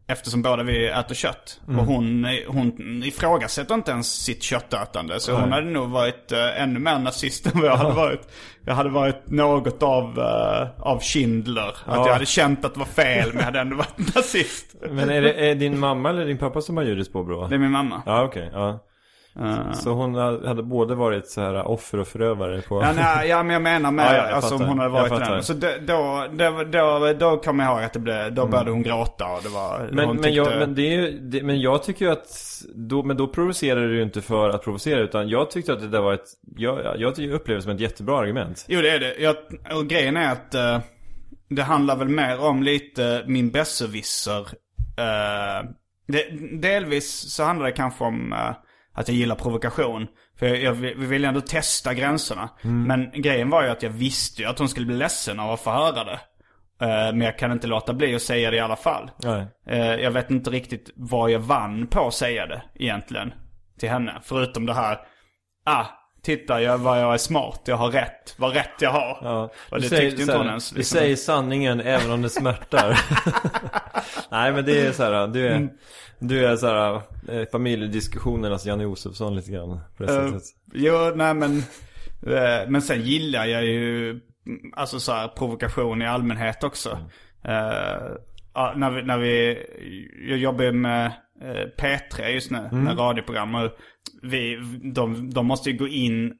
[0.09, 1.61] eftersom båda vi äter kött.
[1.67, 2.73] Och hon, hon
[3.05, 5.21] ifrågasätter inte ens sitt köttätande.
[5.21, 8.29] Så hon hade nog varit eh, ännu mer nazist än vad jag hade varit.
[8.65, 11.69] Jag hade varit något av, eh, av Schindler.
[11.69, 12.07] Att Ja.
[12.07, 14.75] jag hade känt att det var fel men jag hade ändå varit nazist.
[14.91, 17.47] Men är det är din mamma eller din pappa som har judiskt påbrå?
[17.49, 18.03] Det är min mamma.
[18.07, 18.51] Ja, okej.
[18.53, 18.79] ja.
[19.41, 20.15] Eh, Så hon
[20.47, 22.83] hade både varit så här offer och förövare på...
[22.83, 25.27] Ja, nej, ja men jag menar med, Ja, ja, jag alltså om hon hade varit
[25.27, 25.43] den.
[25.43, 25.69] Så då,
[26.33, 29.49] då, då, då kommer jag ihåg att det blev, då började hon gråta och det
[29.49, 29.95] var, Mm.
[29.95, 32.29] Men, men, tyckte, jag, men, det är ju, det, men jag tycker ju att,
[32.75, 35.89] då, men då provocerar du ju inte för att provocera utan jag tyckte att det
[35.89, 36.27] där var ett,
[36.57, 38.65] jag, jag upplevde det som ett jättebra argument.
[38.69, 39.15] Jo det är det.
[39.19, 39.37] Jag,
[39.77, 40.79] och grejen är att eh,
[41.49, 44.41] det handlar väl mer om lite min besserwisser.
[44.99, 45.71] Uh,
[46.61, 48.51] delvis så handlar det kanske om eh,
[48.97, 50.07] att jag gillar provokation.
[50.39, 52.49] För jag, jag vill ändå testa gränserna.
[52.87, 55.61] Men grejen var ju att jag visste ju att hon skulle bli ledsen av att
[55.61, 56.21] få höra det.
[56.81, 59.11] Eh, men jag kan inte låta bli att säga det i alla fall.
[59.23, 59.47] Nej.
[59.67, 63.33] Eh, jag vet inte riktigt vad jag vann på att säga det egentligen.
[63.79, 64.21] Till henne.
[64.23, 64.99] Förutom det här.
[65.65, 65.85] Ah,
[66.27, 67.61] titta jag, vad jag är smart.
[67.65, 68.35] Jag har rätt.
[68.37, 69.19] Vad rätt jag har.
[69.23, 70.73] Ja, Och det säger tyckte inte hon ens.
[70.75, 70.99] Liksom.
[70.99, 73.01] säger sanningen även om det smärtar.
[74.31, 75.69] Nej men det är så här, du är,
[76.19, 76.95] du är så här
[77.29, 79.81] eh, familjediskussionernas Janne Josefsson lite grann.
[79.97, 80.43] På det sättet.
[80.75, 81.59] jo, nej men.
[82.27, 84.11] eh, men sen gillar jag ju.
[84.11, 84.21] mm,
[84.77, 86.99] Alltså så här provokation i allmänhet också.
[87.45, 88.13] Eh,
[88.55, 89.59] ja, när vi, när vi,
[90.29, 91.13] jag jobbar med
[91.79, 93.55] P3 just nu, med radioprogram.
[93.55, 93.71] Och
[94.23, 94.57] vi,
[94.95, 96.33] de, de måste ju gå in,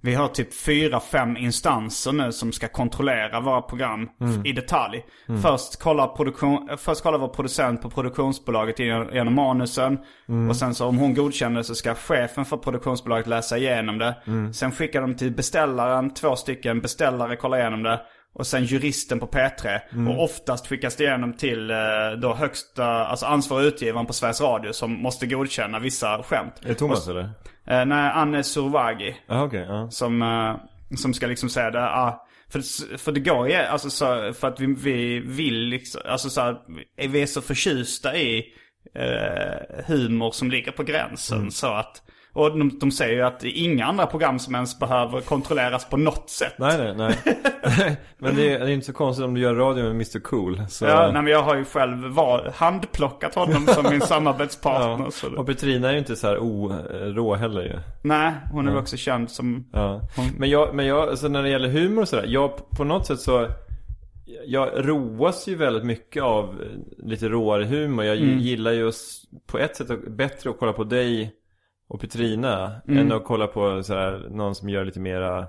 [0.00, 4.08] vi har typ fyra, fem instanser nu som ska kontrollera våra program
[4.44, 5.04] i detalj.
[5.42, 9.98] Först kollar produktion, först kollar vår producent på produktionsbolaget genom manusen.
[10.48, 14.16] Och sen så om hon godkänner så ska chefen för produktionsbolaget läsa igenom det.
[14.54, 18.00] Sen skickar de till beställaren, två stycken beställare kollar igenom det.
[18.34, 19.80] Och sen juristen på P3.
[19.92, 20.08] Mm.
[20.08, 21.76] Och oftast skickas det igenom till eh,
[22.18, 26.54] då högsta, alltså ansvarig utgivaren på Sveriges Radio som måste godkänna vissa skämt.
[26.62, 27.22] Är det Thomas eller?
[27.66, 29.16] Eh, nej, Anne Survagi.
[29.26, 29.90] Jaha okej, ja.
[29.90, 30.56] Som, eh,
[30.96, 31.82] som ska liksom säga det.
[31.82, 36.30] ah, för, för det går ju, alltså så, för att vi, vi vill liksom, alltså
[36.30, 36.56] så här,
[37.08, 38.44] vi är så förtjusta i
[38.94, 41.38] eh, humor som ligger på gränsen.
[41.38, 41.50] Mm.
[41.50, 42.02] Så att,
[42.34, 45.84] och de, de säger ju att det är inga andra program som ens behöver kontrolleras
[45.84, 46.54] på något sätt.
[46.58, 47.36] Nej nej nej.
[48.18, 50.62] men det är, det är inte så konstigt om du gör radio med Mr Cool.
[50.68, 50.84] Så...
[50.84, 55.04] Ja, nej, men jag har ju själv var, handplockat honom som min samarbetspartner.
[55.04, 55.10] Ja.
[55.10, 57.78] Så det, Och Petrina är ju inte så här orå heller ju.
[58.02, 59.64] nej, hon är väl också känd som...
[59.72, 60.00] Ja.
[60.38, 62.26] Men jag, men jag, alltså när det gäller humor och sådär.
[62.28, 63.48] Jag på något sätt så
[64.46, 66.60] jag roas ju väldigt mycket av
[66.98, 68.04] lite råare humor.
[68.04, 68.92] Jag gillar ju
[69.46, 71.34] på ett sätt bättre att kolla på dig
[71.88, 75.46] och Petrina än att kolla på så här, någon som gör lite mera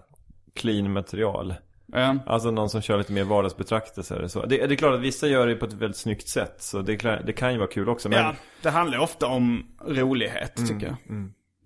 [0.55, 1.53] clean material.
[1.93, 2.15] Ja.
[2.25, 4.27] Alltså någon som kör lite mer vardagsbetraktelser.
[4.27, 4.45] Så.
[4.45, 6.55] Det, det är klart att vissa gör det på ett väldigt snyggt sätt.
[6.57, 8.09] Så det, det kan ju vara kul också.
[8.09, 10.95] Men Ja, det handlar ofta om rolighet Mm, tycker jag.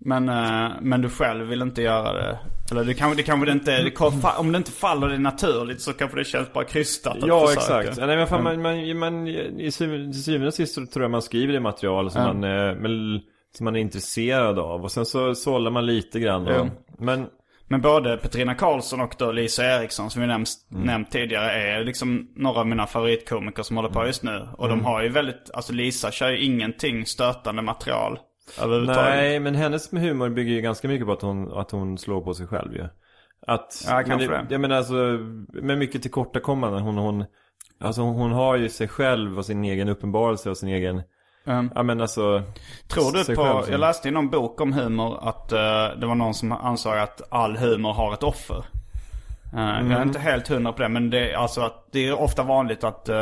[0.02, 2.40] Men, eh, men du själv vill inte göra det.
[2.72, 4.02] Eller det kanske det, kanske det inte, det,
[4.38, 7.80] om det inte faller dig naturligt så kanske det känns bara krystat att Ja försöka.
[7.82, 8.08] exakt.
[8.08, 11.22] Nej, men fan, man, man, man, i till syvende och sist så tror jag man
[11.22, 13.22] skriver det material som, man, eh, men,
[13.58, 14.84] som man är intresserad av.
[14.84, 16.46] Och sen så sållar man lite grann.
[16.46, 16.68] Ja.
[16.98, 17.28] Men
[17.72, 20.84] Men både Petrina Karlsson och då Lisa Eriksson som vi nämnt, Mm.
[20.84, 24.48] nämnt tidigare är liksom några av mina favoritkomiker som håller på just nu.
[24.58, 24.78] Och Mm.
[24.78, 28.20] de har ju väldigt, alltså Lisa kör ju ingenting stötande material.
[28.96, 32.34] nej, men hennes humor bygger ju ganska mycket på att hon, att hon slår på
[32.34, 32.84] sig själv ju.
[33.48, 34.54] Att, Ja, kanske men det.
[34.54, 34.94] Jag menar alltså,
[35.54, 36.82] med mycket tillkortakommanden.
[36.82, 37.26] Hon, hon,
[37.80, 41.02] alltså hon, hon har ju sig själv och sin egen uppenbarelse och sin egen,
[41.50, 42.44] Um, ja men alltså.
[42.88, 45.60] Tror du på, själv jag läste i någon bok om humor att eh,
[46.00, 48.66] det var någon som ansåg att all humor har ett offer.
[49.54, 49.92] Jag Mm.
[49.92, 52.84] är inte helt hundra på det men det är alltså att det är ofta vanligt
[52.84, 53.16] att uh,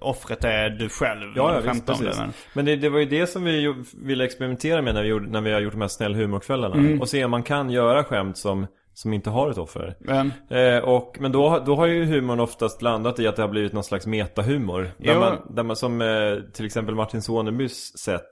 [0.00, 1.32] offret är du själv.
[1.36, 2.06] Ja, ja visst, precis.
[2.06, 3.74] det, men- Men det, det var ju det som vi
[4.04, 6.74] ville experimentera med när vi, gjorde, när vi har gjort de här snäll humorkvällarna.
[6.74, 7.00] Mm.
[7.00, 9.96] Och se om man kan göra skämt som, som inte har ett offer.
[10.00, 13.48] Men, Eh, och, men då, då har ju humorn oftast landat i att det har
[13.48, 14.82] blivit någon slags metahumor.
[14.82, 15.20] Där Jo.
[15.20, 18.30] man, där man som eh, till exempel Martin Sonebys sätt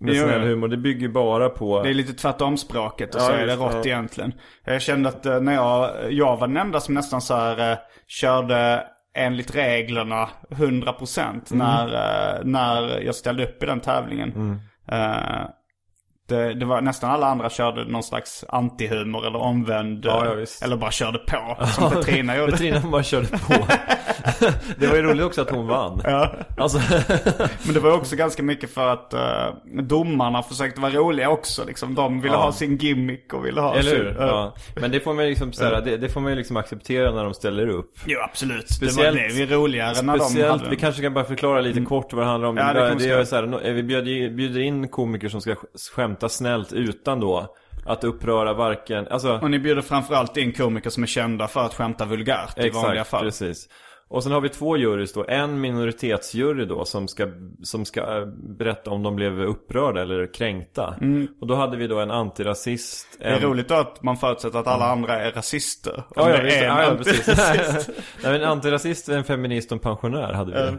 [0.00, 0.68] med Jo, snäll humor.
[0.68, 1.82] Det bygger bara på...
[1.82, 3.80] det är lite tvärtom språket och Ja, så är det rått ja.
[3.84, 4.32] egentligen.
[4.64, 7.78] Jag kände att eh, när jag, jag var den enda som nästan så här eh,
[8.06, 11.38] körde enligt reglerna 100% Mm.
[11.50, 14.32] när, eh, när jag ställde upp i den tävlingen.
[14.32, 14.58] Mm.
[16.32, 20.04] Det, det var nästan alla andra körde någon slags antihumor eller omvänd.
[20.04, 22.52] Ja, ja, eller bara körde på som Petrina gjorde.
[22.52, 23.54] Petrina bara körde på.
[24.78, 26.00] det var ju roligt också att hon vann.
[26.04, 26.32] Ja.
[26.56, 26.78] Alltså,
[27.64, 31.64] Men det var också ganska mycket för att uh, domarna försökte vara roliga också.
[31.66, 31.94] Liksom.
[31.94, 32.40] De ville Ja.
[32.42, 33.98] ha sin gimmick och ville ha eller sin...
[33.98, 34.20] hur?
[34.20, 34.54] eh, Ja.
[34.80, 37.24] Men det får man ju liksom, såhär, det, det får man ju liksom acceptera när
[37.24, 37.92] de ställer upp.
[38.06, 38.68] Jo absolut.
[38.70, 42.12] Speciellt- det var det roligare när de hade vi kanske kan bara förklara lite kort
[42.12, 42.56] vad det handlar om.
[42.56, 45.50] Ja, det det, vi är så här, no- vi bjuder, bjuder in komiker som ska
[45.54, 47.54] sk- skämta snällt utan då
[47.86, 51.74] att uppröra varken, alltså Och ni bjuder framförallt in komiker som är kända för att
[51.74, 53.24] skämta vulgärt i vanliga exakt, fall.
[53.24, 53.68] precis.
[54.12, 57.28] Och sen har vi två jurys då, en minoritetsjury då som ska,
[57.62, 60.94] som ska eh, berätta om de blev upprörda eller kränkta.
[61.40, 63.18] Och då hade vi då en antirasist.
[63.20, 63.28] Mm.
[63.28, 63.50] Det är en...
[63.50, 66.02] roligt då att man förutsätter att alla andra är rasister.
[66.16, 67.26] Ja, ja, visst, är en ja, ja, precis.
[68.24, 70.58] Nej, en antirasist, en feminist och en pensionär hade vi.
[70.58, 70.78] Ja.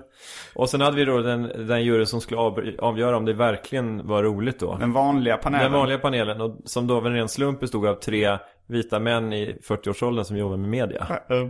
[0.56, 4.08] Och sen hade vi då den, den jury som skulle av, avgöra om det verkligen
[4.08, 4.78] var roligt då.
[4.78, 5.72] Den vanliga panelen.
[5.72, 9.34] Den vanliga panelen, och som då av en ren slump bestod av tre vita män
[9.34, 11.08] i 40-årsåldern som jobbar med media.
[11.30, 11.48] Eh,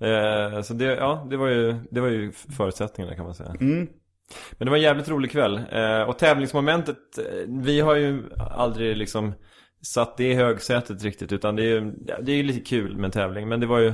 [0.00, 3.54] Eh, så det, ja, det var ju, det var ju förutsättningarna kan man säga.
[3.60, 3.88] Mm.
[4.52, 5.60] Men det var en jävligt rolig kväll.
[5.72, 9.34] Eh, och tävlingsmomentet, eh, vi har ju aldrig liksom
[9.82, 11.32] satt det i högsätet riktigt.
[11.32, 11.92] Utan det är ju
[12.22, 13.48] det är lite kul med en tävling.
[13.48, 13.92] Men det var ju,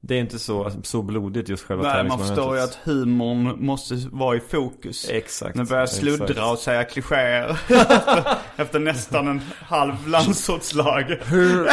[0.00, 2.36] det är inte så, så blodigt just själva Nej, man tävlingsmomentet.
[2.36, 5.10] förstår ju att humorn måste vara i fokus.
[5.10, 5.56] Exakt.
[5.56, 6.52] Nu börjar sluddra exakt.
[6.52, 7.50] och säga klichéer.
[7.50, 11.16] efter, efter nästan en halv landsortslag.
[11.24, 11.68] Hur...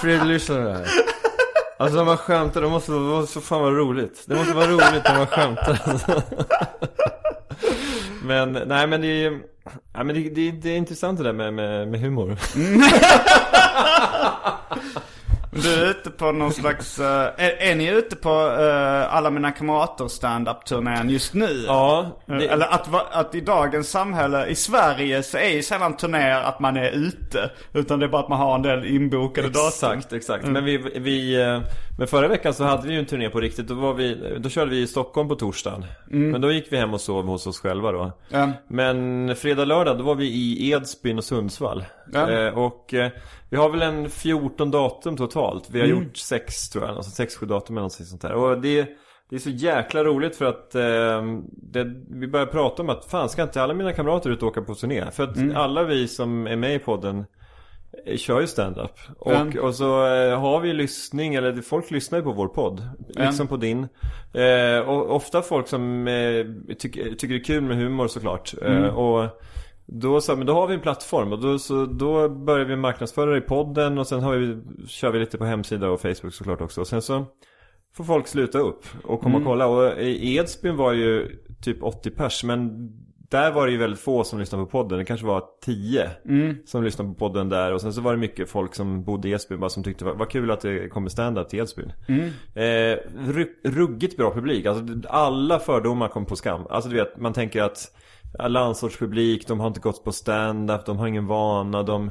[0.00, 0.86] Fredrik, lyssna nu här.
[1.78, 4.24] Alltså när man skämtar, det måste vara så fan vara roligt.
[4.26, 5.80] Det måste vara roligt när man skämtar.
[8.24, 9.42] men, nej men det är ju...
[9.92, 12.36] Ja, men det, det, det är intressant det där med, med, med humor.
[15.62, 16.98] Du är ute på någon slags...
[16.98, 21.64] eh, är, är ni ute på eh, alla mina kamrater stand-up turnén just nu?
[21.66, 25.96] Ja, Eh, det, Eller att, att i dagens samhälle, i Sverige så är ju sällan
[25.96, 27.50] turnéer att man är ute.
[27.72, 29.68] Utan det är bara att man har en del inbokade datum.
[29.68, 30.44] Exakt, exakt.
[30.46, 31.36] Men vi, vi,
[31.98, 33.68] men förra veckan så hade vi ju en turné på riktigt.
[33.68, 35.84] Då, var vi, då körde vi i Stockholm på torsdagen.
[36.06, 38.12] Men då gick vi hem och sov hos oss själva då.
[38.28, 38.50] Ja.
[38.68, 41.84] Men fredag, lördag då var vi i Edsbyn och Sundsvall.
[42.12, 42.30] Ja.
[42.30, 43.10] Eh, och eh,
[43.50, 45.70] vi har väl en 14 datum totalt.
[45.70, 48.32] Vi har gjort sex tror jag, alltså sex, sju datum eller något sånt där.
[48.32, 48.88] Och det,
[49.30, 53.28] det är så jäkla roligt för att eh, det, vi börjar prata om att fan
[53.28, 55.10] ska inte alla mina kamrater ut och åka på turné?
[55.10, 57.24] För att alla vi som är med i podden
[58.06, 58.92] eh, kör ju stand-up.
[59.18, 59.58] Och, Mm.
[59.58, 59.90] och så
[60.36, 62.88] har vi lyssning, eller folk lyssnar ju på vår podd.
[63.08, 63.88] Liksom på din.
[64.34, 68.54] Eh, och ofta folk som eh, tycker, tycker det är kul med humor såklart.
[68.62, 69.24] Eh, och
[69.92, 73.36] då, så, men då har vi en plattform och då, så, då börjar vi marknadsföra
[73.36, 76.80] i podden och sen har vi, kör vi lite på hemsida och Facebook såklart också.
[76.80, 77.24] Och sen så
[77.96, 79.66] får folk sluta upp och komma och kolla.
[79.66, 81.28] Och i Edsbyn var ju
[81.62, 82.88] typ 80 pers men
[83.30, 84.98] där var det ju väldigt få som lyssnade på podden.
[84.98, 86.10] Det kanske var 10
[86.66, 87.72] som lyssnade på podden där.
[87.74, 90.12] Och sen så var det mycket folk som bodde i Edsbyn bara som tyckte det
[90.12, 91.92] var, kul att det kommer stand-up till Edsbyn.
[92.54, 94.66] Eh, ru- ruggigt bra publik.
[94.66, 96.66] Alltså alla fördomar kom på skam.
[96.70, 97.78] Alltså du vet, man tänker att
[98.48, 102.10] landsortspublik, de har inte gått på stand-up, de har ingen vana, de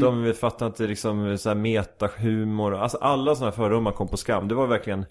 [0.00, 2.74] De fattar inte liksom så här metahumor.
[2.74, 4.48] Alltså alla sådana fördomar kom på skam.
[4.48, 5.06] Det var verkligen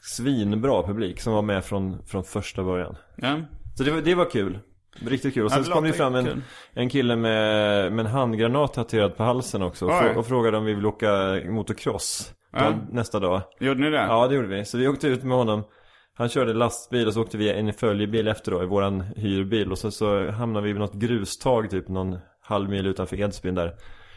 [0.00, 2.96] svinbra publik som var med från, från första början.
[3.16, 3.40] Ja.
[3.74, 4.58] Så det var, det var kul.
[5.06, 5.44] Riktigt kul.
[5.44, 6.42] Och Ja, sen det så kom det fram en, kul.
[6.72, 9.86] en kille med, med en handgranat tatuerad på halsen också.
[9.86, 12.72] Och, frå, och frågade om vi vill åka motocross Ja.
[12.90, 13.42] nästa dag.
[13.60, 13.96] Gjorde ni det?
[14.08, 14.64] Ja det gjorde vi.
[14.64, 15.62] Så vi åkte ut med honom.
[16.16, 19.72] Han körde lastbil och så åkte vi en följebil efter då i våran hyrbil.
[19.72, 23.74] Och så, så hamnade vi vid något grustag typ någon halv mil utanför Edsbyn där.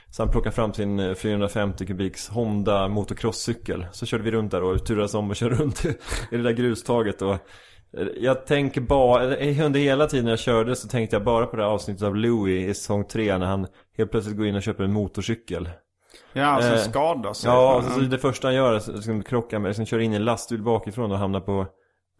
[0.10, 3.86] Så han plockade fram sin eh, 450 kubiks Honda motocrosscykel.
[3.92, 5.98] Så körde vi runt där och turades om och körde runt i
[6.30, 7.22] det där grustaget.
[7.22, 11.46] Och eh, jag tänker bara, eh, under hela tiden jag körde så tänkte jag bara
[11.46, 13.68] på det här avsnittet av Louis i säsong 3 när han
[13.98, 15.70] helt plötsligt går in och köper en motorcykel.
[16.34, 17.52] Ja, alltså Eh, skadar sig.
[17.52, 20.16] Ja, så det första han gör är att liksom krocka med, liksom kör in i
[20.16, 21.68] en lastbil bakifrån och hamnar på,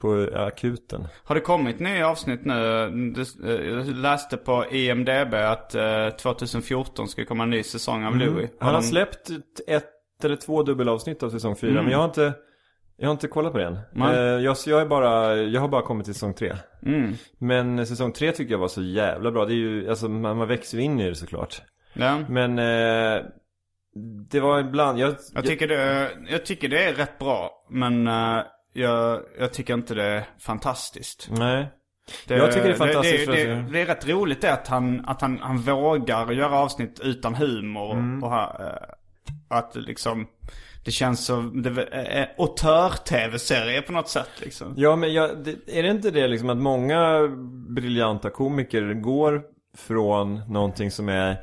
[0.02, 1.08] på akuten.
[1.24, 2.54] Har det kommit nya avsnitt nu?
[3.46, 8.32] Eh, Jag läste på IMDB att eh, 2014 ska komma en ny säsong av Louis.
[8.38, 8.50] Mm.
[8.60, 9.30] Han har de- släppt
[9.68, 9.86] ett
[10.24, 12.34] eller två dubbelavsnitt av säsong 4 men jag har inte
[13.00, 13.80] jag har inte kollat på det än.
[13.96, 14.08] Mm.
[14.12, 16.56] Eh, jag, jag, är bara, jag har bara kommit till säsong 3.
[16.86, 17.14] Mm.
[17.38, 19.46] Men säsong 3 tycker jag var så jävla bra.
[19.46, 21.62] Det är ju, alltså man, man växer ju in i det såklart.
[21.94, 22.20] Ja.
[22.30, 23.24] Men eh,
[24.30, 27.52] det var ibland, jag, Jag tycker, det, jag tycker det är rätt bra.
[27.70, 28.40] Men eh,
[28.78, 31.30] jag, jag tycker inte det är fantastiskt.
[31.32, 31.68] nej.
[32.28, 34.68] Det, Jag tycker det är fantastiskt Det, det, det, det är rätt roligt det att
[34.68, 37.94] han, att han, han vågar göra avsnitt utan humor.
[37.94, 38.24] Mm.
[38.24, 38.48] Och eh,
[39.48, 40.28] att liksom,
[40.86, 44.74] det känns som, det är är auteur-tv-serie på något sätt liksom.
[44.78, 47.28] Ja men jag, det, är det inte det liksom att många
[47.70, 49.44] briljanta komiker går
[49.78, 51.38] från någonting som är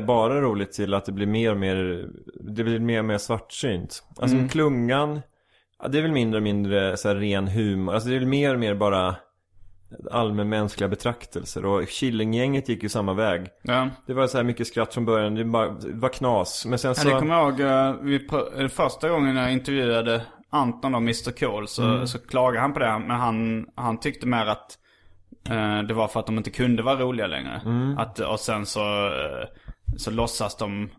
[0.00, 2.08] bara roligt till att det blir mer och mer,
[2.40, 4.02] det blir mer och mer svartsynt.
[4.16, 5.20] Alltså klungan,
[5.82, 7.94] ja, det är väl mindre och mindre så här ren humor.
[7.94, 9.16] Alltså det är väl mer och mer bara
[10.10, 11.64] allmänmänskliga betraktelser.
[11.64, 13.46] Och Killinggänget gick ju samma väg.
[13.62, 13.88] Ja.
[14.06, 16.66] Det var så här mycket skratt från början, det, var knas.
[16.66, 17.08] Men sen Ja, så...
[17.08, 21.30] det kommer jag ihåg, eh, vi, pr- eh, första gången jag intervjuade Anton och Mr
[21.38, 22.06] Cool så, Mm.
[22.06, 22.98] så klagade han på det.
[22.98, 24.78] Men han, han tyckte mer att
[25.48, 27.62] eh, det var för att de inte kunde vara roliga längre.
[27.64, 27.98] Mm.
[27.98, 29.46] Att, och sen så, eh,
[29.96, 30.90] så låtsas de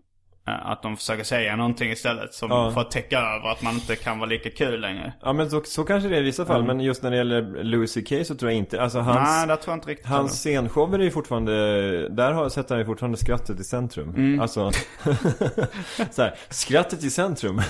[0.47, 2.33] att de försöker säga någonting istället.
[2.33, 2.73] Som Ja.
[2.81, 5.13] att täcka över att man inte kan vara lika kul längre.
[5.21, 6.63] Ja men så, så kanske det är i vissa fall.
[6.63, 9.29] Men just när det gäller Louis CK så tror jag inte, alltså hans...
[9.29, 10.07] Nej, det tror jag inte riktigt.
[10.07, 11.53] Hans scenshower är ju fortfarande,
[12.09, 14.09] där har, sätter han ju fortfarande skrattet i centrum.
[14.09, 14.39] Mm.
[14.39, 14.71] Alltså,
[16.11, 17.61] så här, skrattet i centrum.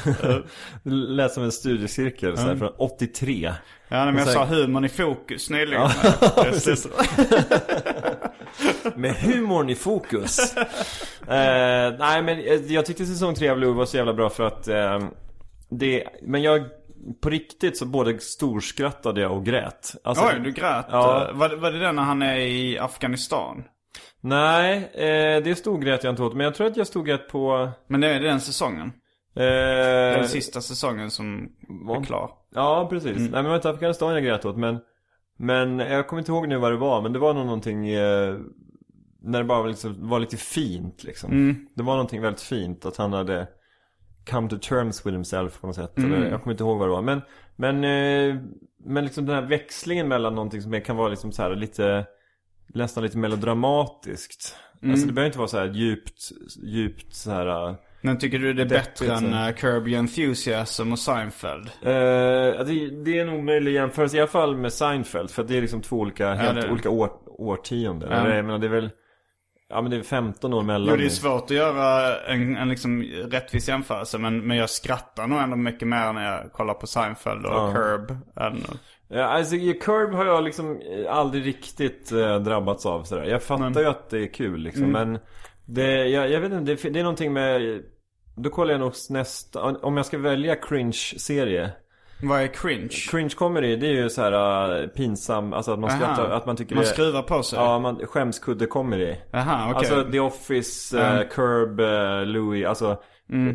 [0.84, 3.51] Det lät som en studiecirkel så här, från 83.
[3.89, 5.89] Ja, men jag sa humorn i fokus nyligen.
[6.35, 6.88] precis.
[8.95, 10.55] Med humorn i fokus.
[11.27, 14.67] eh, nej men jag tyckte säsong 3 av Louis var så jävla bra för att
[14.67, 14.99] eh,
[15.69, 16.63] det, men jag
[17.21, 19.95] på riktigt så både storskrattade jag och grät.
[20.03, 20.85] Alltså, Oj, du grät.
[20.91, 21.27] Ja.
[21.29, 23.63] Eh, Var, var det den när han är i Afghanistan?
[24.21, 26.33] Nej, eh, det stod grät jag inte åt.
[26.33, 27.69] Men jag tror att jag stod grät på...
[27.88, 28.91] Men det är den säsongen.
[29.39, 31.49] Eh, Den sista säsongen som
[31.99, 32.31] är klar.
[32.53, 33.17] Ja, precis.
[33.17, 34.79] Nej men var inte Afghanistan jag grät åt men
[35.38, 38.35] Men jag kommer inte ihåg nu vad det var men det var nog någonting eh,
[39.21, 41.67] När det bara var, liksom, var lite fint liksom.
[41.73, 43.47] Det var någonting väldigt fint att han hade
[44.29, 45.97] Come to terms with himself på något sätt.
[45.97, 47.01] Eller, Jag kommer inte ihåg vad det var.
[47.01, 47.21] Men
[47.55, 48.41] Men eh,
[48.85, 52.05] Men liksom den här växlingen mellan någonting som kan vara liksom så här lite
[52.67, 54.55] Nästan lite melodramatiskt.
[54.83, 56.31] Alltså det behöver inte vara så här djupt
[56.63, 61.69] Djupt så här Men tycker du det är bättre än uh, Kirby Enthusiasm och Seinfeld?
[61.81, 65.57] Eh, ja, det, det är nog möjlig jämförelse i alla fall med Seinfeld för det
[65.57, 66.71] är liksom två olika, helt det.
[66.71, 68.09] olika år, årtionden.
[68.11, 68.35] Ja.
[68.35, 68.89] Jag menar, det är väl,
[69.69, 70.89] ja men det är 15 år mellan.
[70.89, 74.17] Jo, det är svårt att göra en, en liksom rättvis jämförelse.
[74.17, 77.73] Men, men jag skrattar nog ändå mycket mer när jag kollar på Seinfeld och Ja.
[77.73, 78.11] Curb.
[78.39, 78.63] Än,
[79.09, 83.23] Ja, alltså Curb har jag liksom eh, aldrig riktigt eh, drabbats av sådär.
[83.23, 83.83] Jag fattar Nej.
[83.83, 84.91] ju att det är kul liksom Mm.
[85.11, 85.19] men
[85.68, 87.82] det, jag, jag vet inte, det, det är någonting med
[88.36, 91.72] Då kollar jag nog nästa, om jag ska välja cringe-serie.
[92.24, 92.89] Vad är cringe?
[93.11, 95.99] Cringe comedy, det är ju så här uh, pinsam, alltså att man Aha.
[95.99, 97.59] skrattar, att man tycker Man skruvar på sig?
[97.59, 99.15] Ja, man, skämskudde comedy.
[99.34, 99.76] Aha, okej.
[99.78, 101.28] Alltså The Office, uh, Mm.
[101.28, 103.01] Curb, uh, Louis, alltså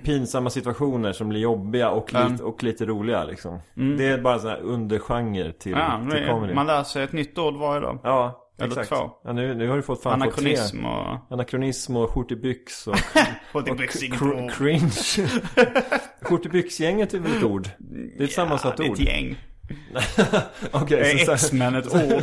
[0.05, 2.33] pinsamma situationer som blir jobbiga och, Mm.
[2.33, 3.59] lite, och lite roliga liksom.
[3.99, 6.55] Det är bara en sån här undergenre till, Ja, till comedy.
[6.55, 7.99] man lär sig ett nytt ord varje dag.
[8.03, 8.89] Ja, Eller exakt.
[8.89, 9.11] två.
[9.25, 10.87] Ja, nu, nu har du fått fan fått Anakronism tre.
[10.89, 11.33] och...
[11.33, 12.97] Anakronism och skjortibyx och,
[13.53, 14.53] Skjortibyx, inget cr- ord.
[14.53, 14.91] cringe.
[16.23, 17.69] Skjortibyxgänget är väl ett ord?
[18.17, 18.99] Det är ett sammansatt det är ord.
[19.01, 19.37] ett gäng.
[20.71, 22.23] Okej, Är X-Men ett ord?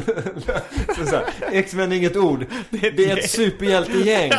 [0.95, 2.45] så så här, X-Men är inget ord.
[2.69, 3.17] Det är ett, gäng.
[3.27, 4.31] superhjältegäng.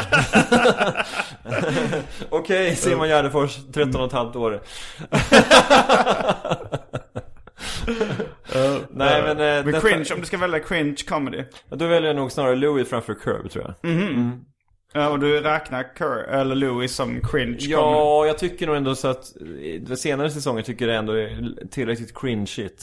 [2.31, 4.61] Okej, Simon Gärdenfors, 13 och ett halvt år.
[8.91, 11.43] Nej men, eh, Men detta- cringe, om du ska välja cringe comedy.
[11.71, 13.91] Då väljer jag nog snarare Louis framför Curb tror jag.
[14.93, 17.67] Ja, och du räknar Cur eller Louis som cringe comedy?
[17.71, 19.25] Ja, jag tycker nog ändå så att
[19.89, 22.83] eh, senare säsonger tycker jag ändå är tillräckligt cringeigt.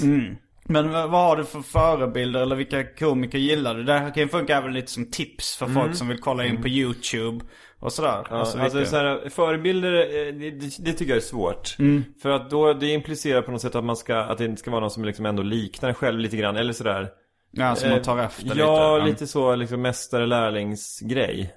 [0.70, 3.84] Men vad har du för förebilder eller vilka komiker gillar du?
[3.84, 6.62] Det här kan ju funka även lite som tips för folk som vill kolla in
[6.62, 7.46] på YouTube
[7.80, 8.14] och sådär.
[8.18, 8.26] Mm.
[8.30, 10.50] Ja, alltså, vilka- så här, förebilder, eh, det,
[10.86, 11.76] det, tycker jag är svårt.
[12.22, 14.72] För att då, det implicerar på något sätt att man ska, att det inte ska
[14.72, 17.10] vara någon som liksom ändå liknar en själv lite grann, eller sådär.
[17.52, 18.60] ja, som man tar Eh, efter lite.
[18.60, 21.54] Ja, lite så liksom mästare-lärlingsgrej.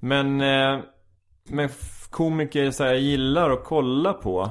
[0.00, 0.78] Men, eh,
[1.48, 1.68] men
[2.10, 4.50] komiker så här, jag gillar att kolla på.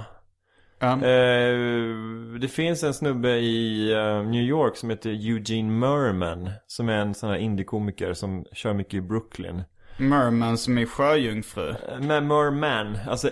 [1.03, 6.49] Eh, det finns en snubbe i eh, New York som heter Eugene Merman.
[6.67, 9.63] Som är en sån här indie-komiker som kör mycket i Brooklyn.
[9.99, 11.69] Merman som är sjöjungfru.
[11.69, 13.29] Eh, Men Merman, alltså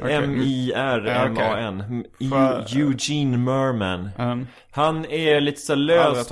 [0.79, 2.05] M-I-R-M-A-N.
[2.19, 4.09] Sjö- Eu- Eugene Merman.
[4.19, 6.29] Um, Han är lite så löst,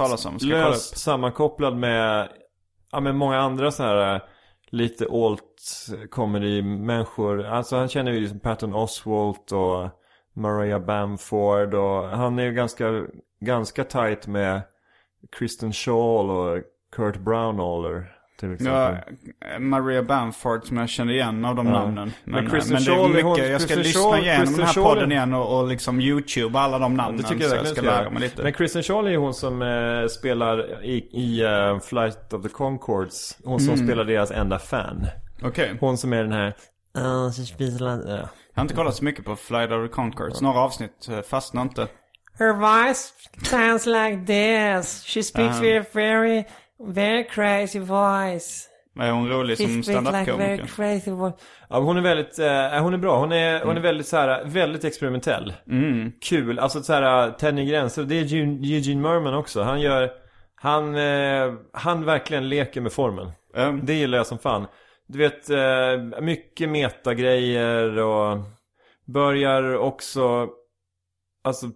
[0.49, 2.27] löst sammankopplad med,
[2.91, 4.21] ja med många andra så här
[4.69, 5.61] lite alt
[6.09, 7.45] comedy människor.
[7.45, 9.89] Alltså han känner ju liksom Patton Oswalt och
[10.33, 13.03] Maria Bamford och han är ju ganska,
[13.41, 14.61] ganska tight med
[15.37, 16.61] Kristen Shaw och
[16.95, 18.97] Kurt Brownaller till exempel.
[19.39, 21.93] ja, Maria Bamford som jag känner igen av de namnen.
[21.95, 24.21] Men, Men men, Kristen men det Shaw, är mycket, hon- jag ska Kristen lyssna Shaw-
[24.21, 27.21] igenom Kristen den här Shaw- podden igen och, och liksom YouTube alla de namnen.
[27.21, 28.43] Det tycker jag så jag ska lära mig lite.
[28.43, 33.37] Men Kristen Shaw är hon som eh, spelar i, i eh, Flight of the Concords.
[33.43, 33.87] Hon som Mm.
[33.87, 35.05] spelar deras enda fan.
[35.43, 35.77] Okej.
[35.79, 36.53] Hon som är den här...
[36.97, 37.29] Uh,
[38.07, 38.29] ja.
[38.53, 40.41] Jag har inte kollat så mycket på Flight of the Conchords.
[40.41, 41.87] Några avsnitt eh, fastnar inte.
[42.39, 45.03] Her voice sounds like this.
[45.05, 45.61] She speaks Uh-huh.
[45.61, 46.43] with a very,
[46.93, 48.69] very crazy voice.
[48.99, 50.65] Är hon rolig She som like standup-komiker?
[50.75, 51.33] crazy voice.
[51.69, 53.19] Ja, hon är väldigt, eh, hon är bra.
[53.19, 53.67] Hon är, Mm.
[53.67, 55.53] hon är väldigt så här, väldigt experimentell.
[56.21, 56.59] Kul.
[56.59, 58.03] Alltså så här, tänjer gränser.
[58.03, 58.33] Det är
[58.73, 59.61] Eugene Merman också.
[59.63, 60.09] Han gör,
[60.55, 63.31] han, eh, han verkligen leker med formen.
[63.55, 64.67] Um, Det gillar jag som fan.
[65.07, 68.37] Du vet, eh, mycket metagrejer och
[69.05, 70.49] börjar också,
[71.43, 71.67] alltså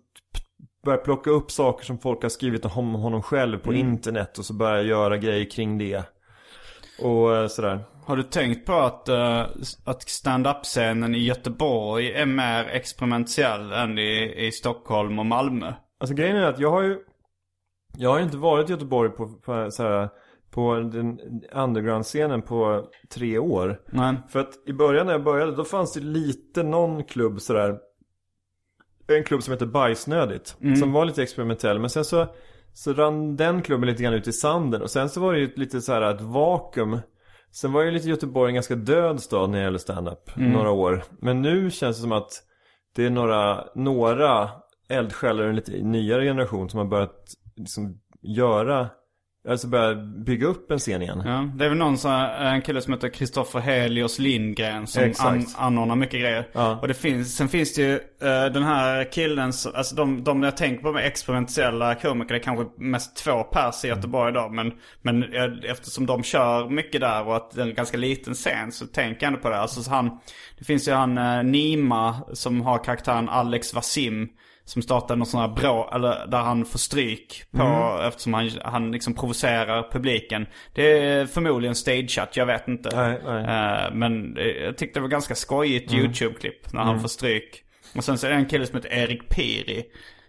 [0.83, 4.53] börjar plocka upp saker som folk har skrivit om honom själv på internet och så
[4.53, 6.03] börjar göra grejer kring det.
[7.01, 7.79] Och eh, sådär.
[8.05, 9.45] har du tänkt på att, uh,
[9.85, 15.73] att stand-up-scenen i Göteborg är mer experimentell än i, i Stockholm och Malmö?
[15.99, 16.99] Alltså grejen är att jag har ju
[17.97, 20.09] Jag har ju inte varit i Göteborg på, på, så här,
[20.51, 21.19] på den
[21.53, 23.81] underground-scenen på tre år.
[23.85, 27.79] Men, För att i början när jag började då fanns det lite någon klubb sådär
[29.07, 31.79] En klubb som heter Bajsnödigt Som var lite experimentell.
[31.79, 32.27] Men sen så
[32.73, 34.81] Så rann den klubben lite grann ut i sanden.
[34.81, 36.99] Och sen så var det ju lite så här ett vakuum.
[37.51, 41.03] Sen var ju lite Göteborg en ganska död stad när det gäller stand-up Några år.
[41.21, 42.31] Men nu känns det som att
[42.95, 44.49] Det är några, några
[44.89, 48.89] eldsjälar i en lite nyare generation som har börjat liksom göra
[49.47, 52.81] Alltså börja bygga upp en scen igen ja, det är väl någon sån en kille
[52.81, 56.47] som heter Kristoffer Helios Lindgren som an, anordnar mycket grejer.
[56.53, 56.79] Ja.
[56.81, 60.57] Och det finns, sen finns det ju eh, den här killen, alltså de, de jag
[60.57, 64.53] tänker på med experimentella komiker, det är kanske mest två pers i Göteborg idag.
[64.53, 64.71] Men,
[65.01, 65.23] men
[65.63, 69.25] eftersom de kör mycket där och att det är en ganska liten scen så tänker
[69.25, 69.57] jag ändå på det.
[69.57, 70.19] Alltså så han,
[70.57, 74.29] det finns ju han eh, Nima som har karaktären Alex Vasim.
[74.67, 78.91] Som startade någon sån här brå, eller där han får stryk på, eftersom han, han
[78.91, 80.45] liksom provocerar publiken.
[80.73, 82.95] Det är förmodligen stageat, jag vet inte.
[82.95, 83.43] Nej, nej.
[83.43, 87.63] Eh, men eh, jag tyckte det var ganska skojigt YouTube-klipp när han får stryk.
[87.95, 89.85] Och sen så är det en kille som heter Erik Piri.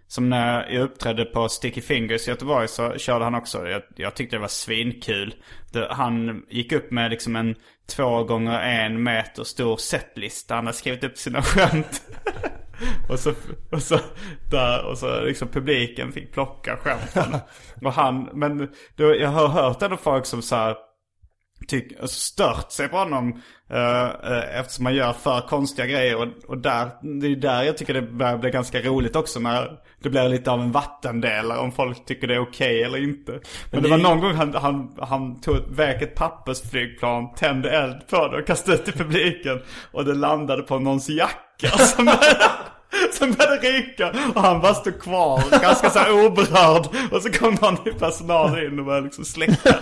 [0.06, 3.68] Som när jag uppträdde på Sticky Fingers i Göteborg så körde han också.
[3.68, 5.34] Jag, jag tyckte det var svinkul.
[5.72, 7.54] Det, han gick upp med liksom en
[7.96, 10.50] två gånger en meter stor setlist.
[10.50, 12.02] Han hade skrivit upp sina skämt.
[13.08, 13.32] och så,
[13.70, 13.98] och så,
[14.50, 17.40] där, och så liksom publiken fick plocka skämten.
[17.84, 20.76] och han, men då, jag har hört ändå folk som så här
[21.66, 23.42] tyck, stört sig på honom.
[23.70, 26.16] eh, eh, eftersom man gör för konstiga grejer.
[26.16, 29.40] Och, och där, det är där jag tycker det börjar bli ganska roligt också.
[29.40, 33.32] När det blir lite av en vattendelare om folk tycker det är okej eller inte.
[33.32, 38.08] Men, det, det var någon gång han, han, han tog väck ett pappersflygplan, tände eld
[38.10, 39.62] på det och kastade ut i publiken.
[39.92, 42.50] Och det landade på någons jacka som började,
[43.12, 44.12] som började ryka.
[44.34, 46.86] Och han bara stod kvar ganska så oberörd.
[47.12, 49.74] Och så kom någon i personal in och började liksom släcka.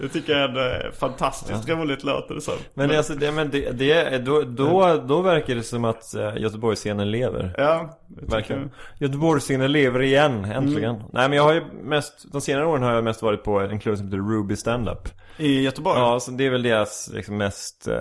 [0.00, 2.54] Det tycker jag är en fantastiskt roligt låter det som.
[2.74, 6.42] Men det, alltså, det, men det, det, då, då, då verkar det som att uh,
[6.42, 7.54] Göteborgsscenen lever.
[7.58, 8.70] Ja, Verkligen.
[8.98, 10.94] Göteborgsscenen lever igen, äntligen.
[10.94, 11.06] Mm.
[11.12, 13.80] Nej men jag har ju mest, de senare åren har jag mest varit på en
[13.80, 15.08] klubb som heter Ruby Standup.
[15.40, 15.98] I Göteborg?
[15.98, 17.94] Ja, så det är väl deras liksom mest, eh,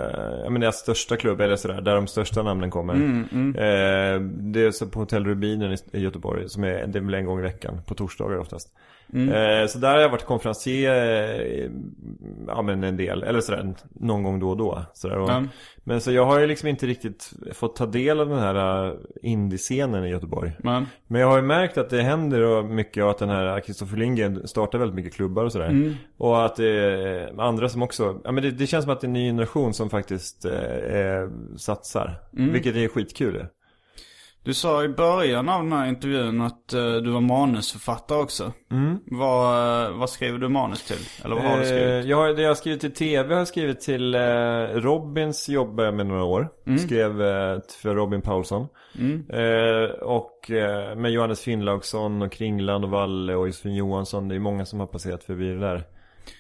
[0.44, 2.94] ja men deras största klubb eller sådär, där de största namnen kommer.
[2.94, 7.04] Mm, Eh, det är så på Hotell Rubinen i, i Göteborg, som är, det är
[7.04, 8.70] väl en gång i veckan, på torsdagar oftast.
[9.14, 9.30] Mm.
[9.30, 10.94] Eh, så där har jag varit konferencier,
[11.40, 11.72] eh,
[12.48, 14.86] ja men en del, eller sådär, någon gång då och då.
[14.94, 15.18] Sådär.
[15.18, 15.44] Och, Ja.
[15.84, 18.94] Men så jag har ju liksom inte riktigt fått ta del av den här uh,
[19.22, 20.52] indie-scenen i Göteborg.
[20.60, 23.98] Men, Men jag har ju märkt att det händer mycket och att den här Kristoffer
[23.98, 25.70] Lindgren startar väldigt mycket klubbar och sådär.
[25.70, 25.94] Mm.
[26.18, 29.10] Och att det andra som också, ja men det, det känns som att det är
[29.10, 30.54] en ny generation som faktiskt eh,
[31.00, 32.22] eh, satsar.
[32.38, 32.54] Mm.
[32.54, 33.46] Vilket är skitkul.
[34.44, 38.54] Du sa i början av den här intervjun att eh, du var manusförfattare också.
[39.06, 41.26] Vad, eh, vad skriver du manus till?
[41.26, 41.86] Eller vad har du skrivit?
[41.86, 44.22] Eh, jag har, det jag har skrivit till TV har jag skrivit till eh,
[44.74, 46.50] Robins jag med några år.
[46.68, 46.80] Mm.
[46.80, 48.68] Skrev eh, för Robin Paulsson.
[49.30, 50.52] Eh, och
[50.98, 54.28] med Johannes Finnlaugsson och Kringland och Valle och Josefin Johansson.
[54.28, 55.84] Det är många som har passerat förbi det där.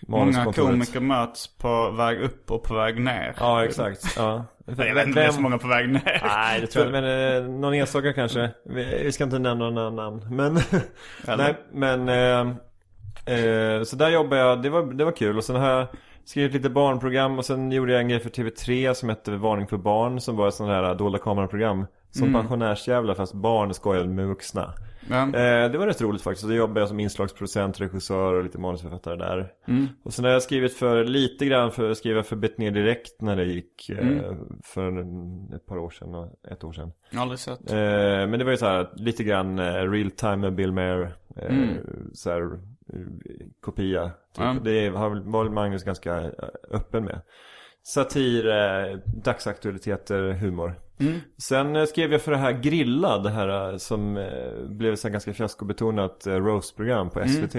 [0.07, 3.35] Många komiker möts på väg upp och på väg ner.
[3.39, 4.13] Ja, exakt.
[4.17, 4.45] Ja.
[4.77, 6.21] Jag vet inte om det är så många på väg ner.
[6.23, 8.49] Nej, det tror jag Men eh, någon enstaka kanske.
[8.65, 10.25] Vi, ska inte nämna några namn.
[10.31, 10.59] Men,
[11.37, 12.39] nej, men eh,
[13.35, 14.61] eh, så där jobbade jag.
[14.61, 15.37] Det var, det var kul.
[15.37, 15.87] Och sen har jag
[16.25, 17.37] skrivit lite barnprogram.
[17.37, 20.21] Och sen gjorde jag en grej för TV3 som hette Varning för barn.
[20.21, 21.85] Som var ett sånt här dolda kameraprogram.
[22.11, 24.73] Som pensionärsjävlar fast barn skojade med vuxna.
[25.35, 26.47] Eh, det var rätt roligt faktiskt.
[26.47, 29.53] Då jobbade jag som inslagsproducent, regissör och lite manusförfattare där.
[30.03, 33.35] Och sen har jag skrivit för lite grann för skriva för Bet ner direkt när
[33.35, 34.33] det gick eh,
[34.63, 36.91] för en, ett par år sedan och ett år sedan.
[37.15, 37.71] Aldrig sett.
[37.71, 41.13] Eh, men det var ju så här lite grann eh, real time med Bill Mayer.
[41.35, 41.49] Eh,
[42.13, 42.99] så här, eh,
[43.61, 44.11] kopia.
[44.35, 44.43] Typ.
[44.63, 46.29] Det var väl Magnus ganska eh,
[46.71, 47.21] öppen med.
[47.83, 50.73] Satir, eh, dagsaktualiteter, humor.
[51.37, 54.29] Sen eh, skrev jag för det här Grillad, det här eh, som
[54.69, 57.55] blev så ganska fiaskobetonat roastprogram på SVT.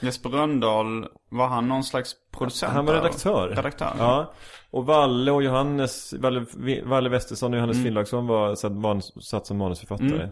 [0.00, 2.72] Jesper Rönndahl, var han någon slags producent?
[2.72, 3.48] Han var redaktör.
[3.48, 3.92] Redaktör?
[3.98, 4.32] Ja.
[4.70, 6.46] Och Valle och Johannes, Valle,
[6.84, 7.84] Valle Westesson och Johannes Mm.
[7.84, 10.30] Finnlaugsson var satt, manus, satt som manusförfattare.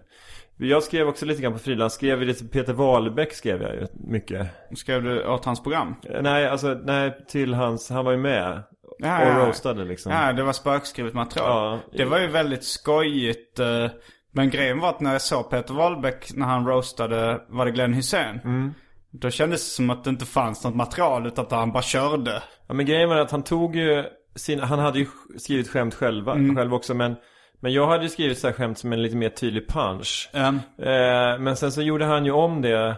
[0.58, 4.48] Jag skrev också lite grann på frilans, skrev lite Peter Wahlbeck skrev jag ju mycket.
[4.76, 5.94] Skrev du åt hans program?
[6.22, 8.62] Nej, alltså nej, till hans, han var ju med.
[8.98, 10.12] Ja, och roastade liksom.
[10.12, 11.78] Ja, det var spökskrivet material.
[11.92, 11.98] Ja.
[11.98, 13.58] Det var ju väldigt skojigt.
[13.60, 13.86] eh,
[14.32, 17.94] Men grejen var att när jag såg Peter Wahlbeck när han roastade, var det Glenn
[17.94, 18.40] Hussein?
[18.44, 18.74] Mm.
[19.10, 22.42] Då kändes det som att det inte fanns något material utan att han bara körde.
[22.68, 25.06] Ja men grejen var att han tog ju sin, han hade ju
[25.38, 26.56] skrivit skämt själva, Mm.
[26.56, 27.16] själv också men
[27.60, 30.60] Men jag hade ju skrivit så här skämt som en lite mer tydlig punch Um,
[30.82, 32.96] eh, Men sen så gjorde han ju om det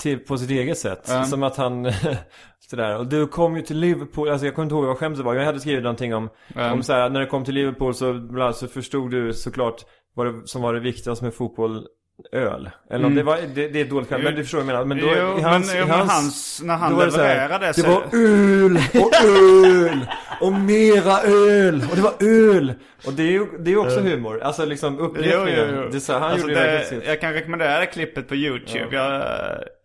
[0.00, 1.24] till, på sitt eget sätt Ja.
[1.24, 1.92] Som att han
[2.70, 5.34] Sådär, och du kom ju till Liverpool, alltså jag kommer inte ihåg vad skämtet var
[5.34, 6.72] Jag hade skrivit någonting om, Ja.
[6.72, 9.84] om så här, när det kom till Liverpool så, annat så förstod du såklart
[10.14, 11.86] Vad det, som var det viktigaste med fotboll
[12.32, 12.70] Öl.
[12.90, 14.84] Eller om det var, det, det är dåligt skämt, men du förstår vad jag menar.
[14.84, 15.18] Men då, Mm.
[15.32, 18.02] jo, i hans, men, i hans, hans, när han var det så levererade Det var
[18.12, 20.06] öl och öl
[20.40, 22.74] och mera öl och det var öl.
[23.06, 24.40] Och det är ju det är också humor.
[24.42, 25.90] Alltså liksom upprepningen.
[25.92, 28.96] Det så han alltså gjorde det, det, verkligen Jag kan rekommendera det klippet på YouTube.
[28.96, 29.22] Jag,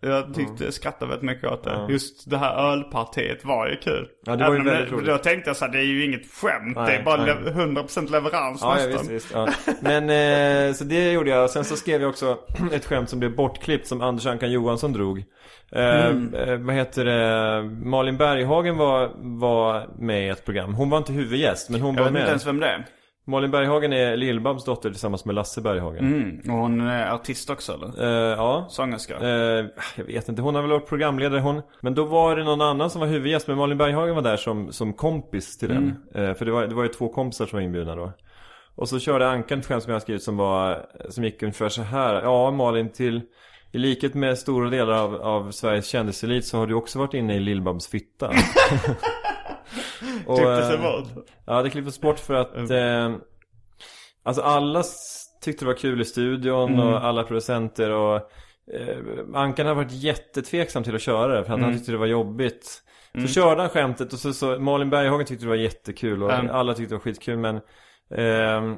[0.01, 1.87] jag tyckte, jag skrattade väldigt mycket åt det.
[1.89, 4.07] Just det här ölpartiet var ju kul.
[4.25, 5.07] Ja, det var ju Även väldigt roligt.
[5.07, 6.75] Då tänkte jag så här, det är ju inget skämt.
[6.75, 7.35] Nej, det är bara nej.
[7.45, 9.07] le- 100% leverans Ja, ja nästan.
[9.07, 9.31] visst, visst.
[9.33, 9.47] Ja.
[9.81, 10.09] Men
[10.69, 11.49] eh, så det gjorde jag.
[11.49, 12.37] Sen så skrev jag också
[12.73, 15.23] ett skämt som blev bortklippt som Anders Ankan Johansson drog.
[15.71, 17.63] Eh, eh, vad heter det?
[17.85, 20.73] Malin Berghagen var, var med i ett program.
[20.73, 22.29] Hon var inte huvudgäst men hon Jag var vet inte med.
[22.29, 22.85] ens vem det är.
[23.27, 26.05] Malin Berghagen är Lill-Babs dotter tillsammans med Lasse Berghagen.
[26.05, 26.55] Mm.
[26.55, 28.03] Och hon är artist också eller?
[28.03, 28.65] Eh, ja.
[28.69, 29.15] Sångerska?
[29.15, 29.65] Eh,
[29.95, 31.61] jag vet inte, hon har väl varit programledare hon.
[31.81, 33.47] Men då var det någon annan som var huvudgäst.
[33.47, 35.95] Men Malin Berghagen var där som, som kompis till den.
[36.15, 38.11] Eh, för det var, det var ju två kompisar som var inbjudna då.
[38.75, 41.69] Och så körde Ankan ett skämt som jag har skrivit som var, som gick ungefär
[41.69, 42.21] så här.
[42.21, 43.21] Ja Malin, till,
[43.71, 47.35] i likhet med stora delar av, av Sveriges kändiselit så har du också varit inne
[47.35, 48.31] i Lill-Babs fitta.
[50.25, 51.25] Och, Klippte sig eh, bort.
[51.45, 53.15] Ja, det klipptes bort för att eh,
[54.23, 54.83] Alltså alla
[55.41, 56.87] tyckte det var kul i studion Mm.
[56.87, 58.15] och alla producenter och
[58.73, 58.97] eh,
[59.33, 62.81] Ankan har varit jättetveksam till att köra det för att han tyckte det var jobbigt.
[63.21, 66.55] Så körde han skämtet och så, så Malin Berghagen tyckte det var jättekul och Mm.
[66.55, 67.59] alla tyckte det var skitkul men
[68.15, 68.77] ehm,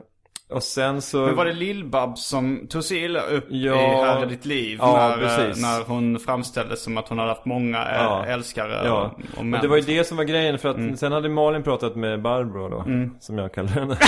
[0.49, 3.75] Och sen så Men var det Lill-Babs som tog sig illa upp Ja.
[3.75, 4.77] i Här är ditt liv?
[4.81, 5.61] Ja, när, eh, precis.
[5.63, 8.25] när hon framställdes som att hon hade haft många Ja.
[8.25, 9.61] älskare Ja, och, och och män.
[9.61, 12.69] det var ju det som var grejen för att sen hade Malin pratat med Barbro
[12.69, 12.85] då,
[13.19, 13.97] som jag kallar henne.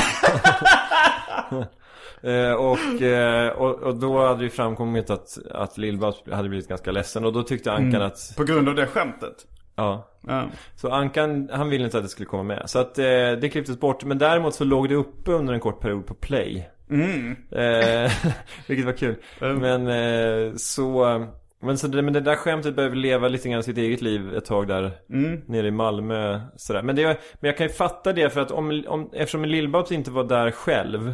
[2.23, 6.91] Eh, och, eh, och, och då hade det framkommit att, att Lill-Babs hade blivit ganska
[6.91, 9.35] ledsen och då tyckte Ankan att, På grund av det skämtet?
[9.79, 10.09] Ja.
[10.27, 10.47] Ja.
[10.75, 12.63] Så Ankan, han ville inte att det skulle komma med.
[12.65, 13.05] Så att eh,
[13.41, 14.03] det klipptes bort.
[14.03, 16.69] Men däremot så låg det uppe under en kort period på play.
[17.51, 18.11] Eh,
[18.67, 19.15] vilket var kul.
[19.39, 21.25] Men eh, så...
[21.61, 24.45] Men, så det, men det där skämtet behöver leva lite grann sitt eget liv ett
[24.45, 24.91] tag där
[25.51, 26.81] nere i Malmö sådär.
[26.81, 30.11] Men, det, men jag kan ju fatta det för att om, om, eftersom Lill-Babs inte
[30.11, 31.13] var där själv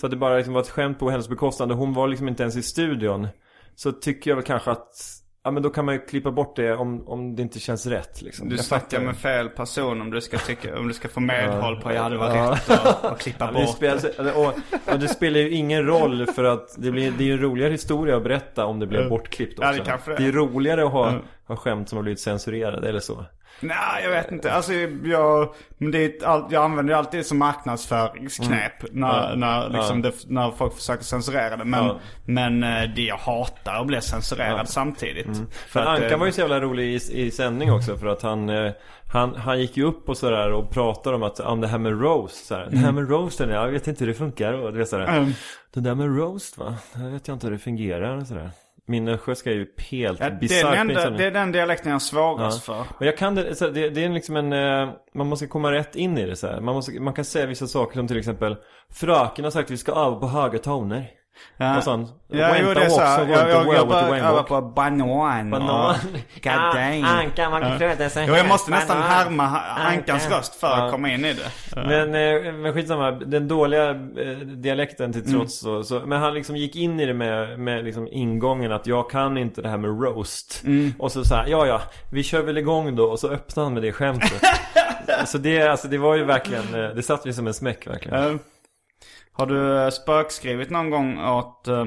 [0.00, 2.28] Så att det bara liksom var ett skämt på hennes bekostnad och hon var liksom
[2.28, 3.28] inte ens i studion
[3.74, 6.74] Så tycker jag väl kanske att Ja men då kan man ju klippa bort det
[6.74, 8.48] om, om det inte känns rätt liksom.
[8.48, 11.80] Du Jag snackar med fel person om du ska tycka, om du ska få medhåll
[11.80, 12.52] på ja det var Ja.
[12.52, 12.70] rätt
[13.04, 13.76] att klippa Ja, bort.
[13.76, 14.52] spelar, och,
[14.92, 17.72] och det spelar ju ingen roll för att det, blir, det är ju en roligare
[17.72, 19.70] historia att berätta om det blir bortklippt också.
[19.70, 20.18] Ja, det kanske det är.
[20.20, 21.22] det är roligare att ha, Mm.
[21.46, 23.24] ha skämt som har blivit censurerade eller så.
[23.60, 24.52] Nej, jag vet inte.
[24.52, 24.72] Alltså
[25.04, 29.34] jag, men det är all- jag använder det alltid som marknadsföringsknep när, Ja.
[29.36, 30.10] när, liksom Ja.
[30.10, 31.64] det, när folk försöker censurera det.
[31.64, 35.26] Men, men eh, det jag hatar att bli censurerad samtidigt.
[35.68, 38.06] För Men att, Ankan eh, var ju så jävla rolig i, i sändning också för
[38.06, 38.72] att han, eh,
[39.12, 42.00] han, han gick ju upp och sådär och pratade om att, om det här med
[42.02, 42.68] roast sådär.
[42.70, 45.06] Det här med roasten, jag vet inte hur det funkar och det sådär.
[45.06, 45.32] Mm.
[45.74, 48.50] Det där med roast va, jag vet jag inte hur det fungerar och sådär.
[48.86, 51.18] Min östgötska är ju helt ja, det, är bisarrt den enda, insändning.
[51.18, 52.84] det är den dialekten jag svårast för.
[52.98, 55.96] Men jag kan det, så det, det är liksom en, eh, man måste komma rätt
[55.96, 56.60] in i det så här.
[56.60, 58.56] Man, måste, man kan säga vissa saker som till exempel
[58.90, 61.10] Fröken har sagt att vi ska öva på höga toner.
[61.56, 61.76] Ja.
[61.76, 62.10] Och sånt.
[62.28, 64.42] Ja, Went jo det är and Jag, jag, jag the börjar öva rainbow.
[64.42, 65.50] på banan.
[65.50, 65.90] Banan.
[65.90, 65.96] och
[66.42, 67.04] God damn.
[67.04, 70.38] Anka, man kan sig Jo, jag måste nästan härma Ankans Anka.
[70.38, 71.50] röst för att komma in i det.
[71.76, 76.56] Men, eh, men skitsamma, den dåliga eh, dialekten till trots så, så Men han liksom
[76.56, 80.02] gick in i det med, med liksom ingången att jag kan inte det här med
[80.02, 80.62] roast
[80.98, 81.80] Och så sa ja ja,
[82.10, 84.42] vi kör väl igång då och så öppnade han med det skämtet
[85.26, 88.38] Så det, alltså det var ju verkligen, eh, det satt ju som en smäck verkligen
[89.36, 91.84] Har du eh, spökskrivit någon gång åt eh,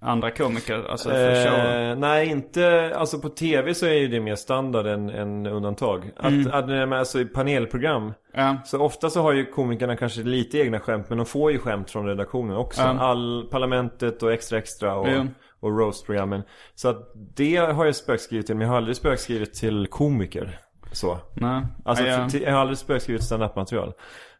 [0.00, 0.84] andra komiker?
[0.90, 1.58] Alltså för show?
[1.58, 6.10] Eh, nej, inte, alltså på tv så är ju det mer standard än, än undantag.
[6.16, 8.56] Att, att när man- alltså i panelprogram Ja.
[8.64, 11.90] Så ofta så har ju komikerna kanske lite egna skämt men de får ju skämt
[11.90, 12.82] från redaktionen också.
[12.82, 12.88] Ja.
[13.00, 15.24] All Parlamentet och Extra Extra och, Ja.
[15.60, 16.42] och roast-programmen.
[16.74, 20.58] Så att det har jag spökskrivit till men jag har aldrig spökskrivit till komiker.
[20.92, 21.18] Så.
[21.34, 21.62] Nej.
[21.84, 22.04] Alltså
[22.38, 23.92] jag har aldrig spökskrivit standup-material.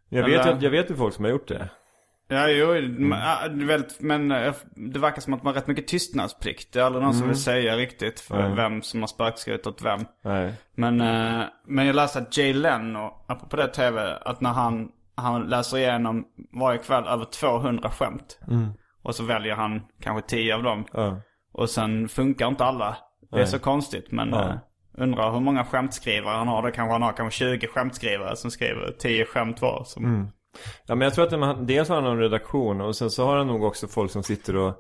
[0.09, 1.69] Jag vet, Eller- ju- jag vet ju folk som har gjort det.
[2.31, 3.09] Ja, jo, Mm.
[3.09, 4.55] men, ja, det är väldigt, men eh,
[4.93, 6.73] det verkar som att man har rätt mycket tystnadsplikt.
[6.73, 8.57] Det är aldrig någon som vill säga riktigt för Mm.
[8.57, 10.01] Vem som har spökskrivit åt vem.
[10.25, 10.55] Nej.
[10.75, 15.43] Men, eh, men jag läste att Jay Leno, apropå det tv, att när han, han
[15.43, 16.25] läser igenom
[16.61, 18.39] varje kväll över 200 skämt.
[19.03, 20.85] Och så väljer han kanske 10 av dem.
[20.95, 21.15] Mm.
[21.53, 22.97] Och sen funkar inte alla.
[23.31, 23.47] Det är Nej.
[23.47, 24.49] så konstigt men Ja.
[24.49, 24.55] eh,
[24.99, 26.63] undrar hur många skämtskrivare han har.
[26.63, 29.83] Det kanske han har kanske 20 skämtskrivare som skriver 10 skämt var.
[29.87, 30.29] Som, Mm.
[30.87, 33.37] Ja men jag tror att man, dels har han en redaktion och sen så har
[33.37, 34.75] han nog också folk som sitter och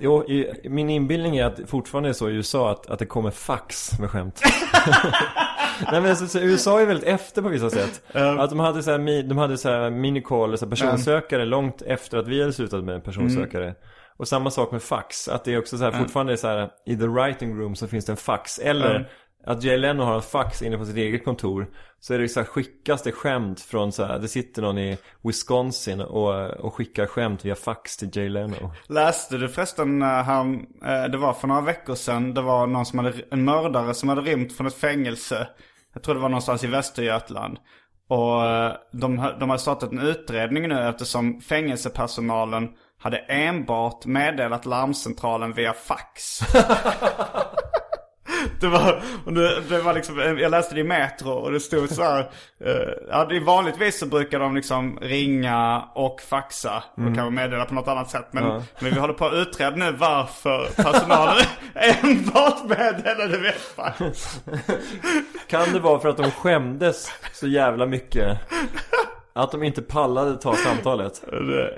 [0.00, 3.06] Jo, i, min inbildning är att det fortfarande är så i USA att, att det
[3.06, 4.40] kommer fax med skämt.
[5.92, 8.02] Nej men så, så, USA är väldigt efter på vissa sätt.
[8.40, 11.82] Att de hade så här, mi- de hade så här minicall, så här personsökare långt
[11.82, 13.74] efter att vi hade slutat med personsökare.
[14.16, 16.70] Och samma sak med fax, att det är också så här, fortfarande är så här
[16.86, 18.58] i the writing room så finns det en fax.
[18.58, 19.08] Eller Mm.
[19.46, 21.66] Att Jay Leno har en fax inne på sitt eget kontor.
[22.00, 24.98] Så är det så här skickas det skämt från så här, det sitter någon i
[25.22, 28.72] Wisconsin och, och skickar skämt via fax till Jay Leno.
[28.88, 32.86] Läste du förresten, eh, han, eh, det var för några veckor sedan, det var någon
[32.86, 35.48] som hade, en mördare som hade rymt från ett fängelse.
[35.92, 37.58] Jag tror det var någonstans i Västergötland.
[38.08, 45.52] Och eh, de, de hade startat en utredning nu eftersom fängelsepersonalen hade enbart meddelat larmcentralen
[45.52, 46.40] via fax.
[48.60, 52.02] Det var, det, det var liksom, jag läste det i Metro och det stod så
[52.02, 52.18] här.
[52.64, 52.72] eh,
[53.10, 57.74] ja, det är vanligtvis så brukar de liksom ringa och faxa och kanske meddela på
[57.74, 58.26] något annat sätt.
[58.30, 58.62] Men, Ja.
[58.80, 61.44] men vi håller på att utreda nu varför personalen
[61.74, 64.40] enbart meddelade via fax.
[65.48, 68.38] Kan det vara för att de skämdes så jävla mycket?
[69.32, 71.22] Att de inte pallade ta samtalet?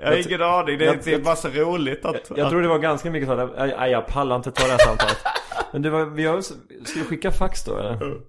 [0.02, 2.30] Jag har ingen aning, det, jag- det är bara så roligt att...
[2.36, 4.70] Jag tror det var ganska mycket så att, "Aj, aj, jag pallar inte ta det
[4.70, 5.18] här samtalet.
[5.72, 7.98] Men var, vi har, ska vi skicka fax då eller?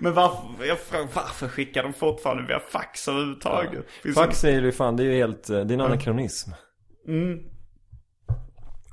[0.00, 3.84] Men varför, jag frågar, varför skickar de fortfarande via fax överhuvudtaget?
[4.02, 6.50] Finns Fax är ju fan, det är ju helt, eh, det är en anakronism.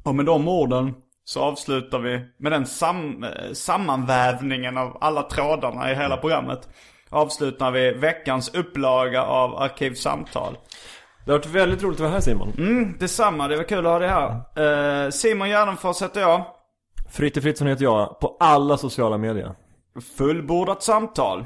[0.03, 0.93] Och med de orden
[1.23, 6.69] så avslutar vi med den sam eh, sammanvävningen av alla trådarna i hela programmet.
[7.09, 10.57] Avslutar vi veckans upplaga av Arkivsamtal.
[11.25, 12.53] Det har varit väldigt roligt att vara här Simon.
[12.57, 15.05] Mm, detsamma, det var kul att ha dig här.
[15.05, 16.45] Eh, Simon Gärdenfors heter jag.
[17.11, 19.55] Fritte Fritzson heter jag, på alla sociala medier.
[20.17, 21.45] Fullbordat samtal.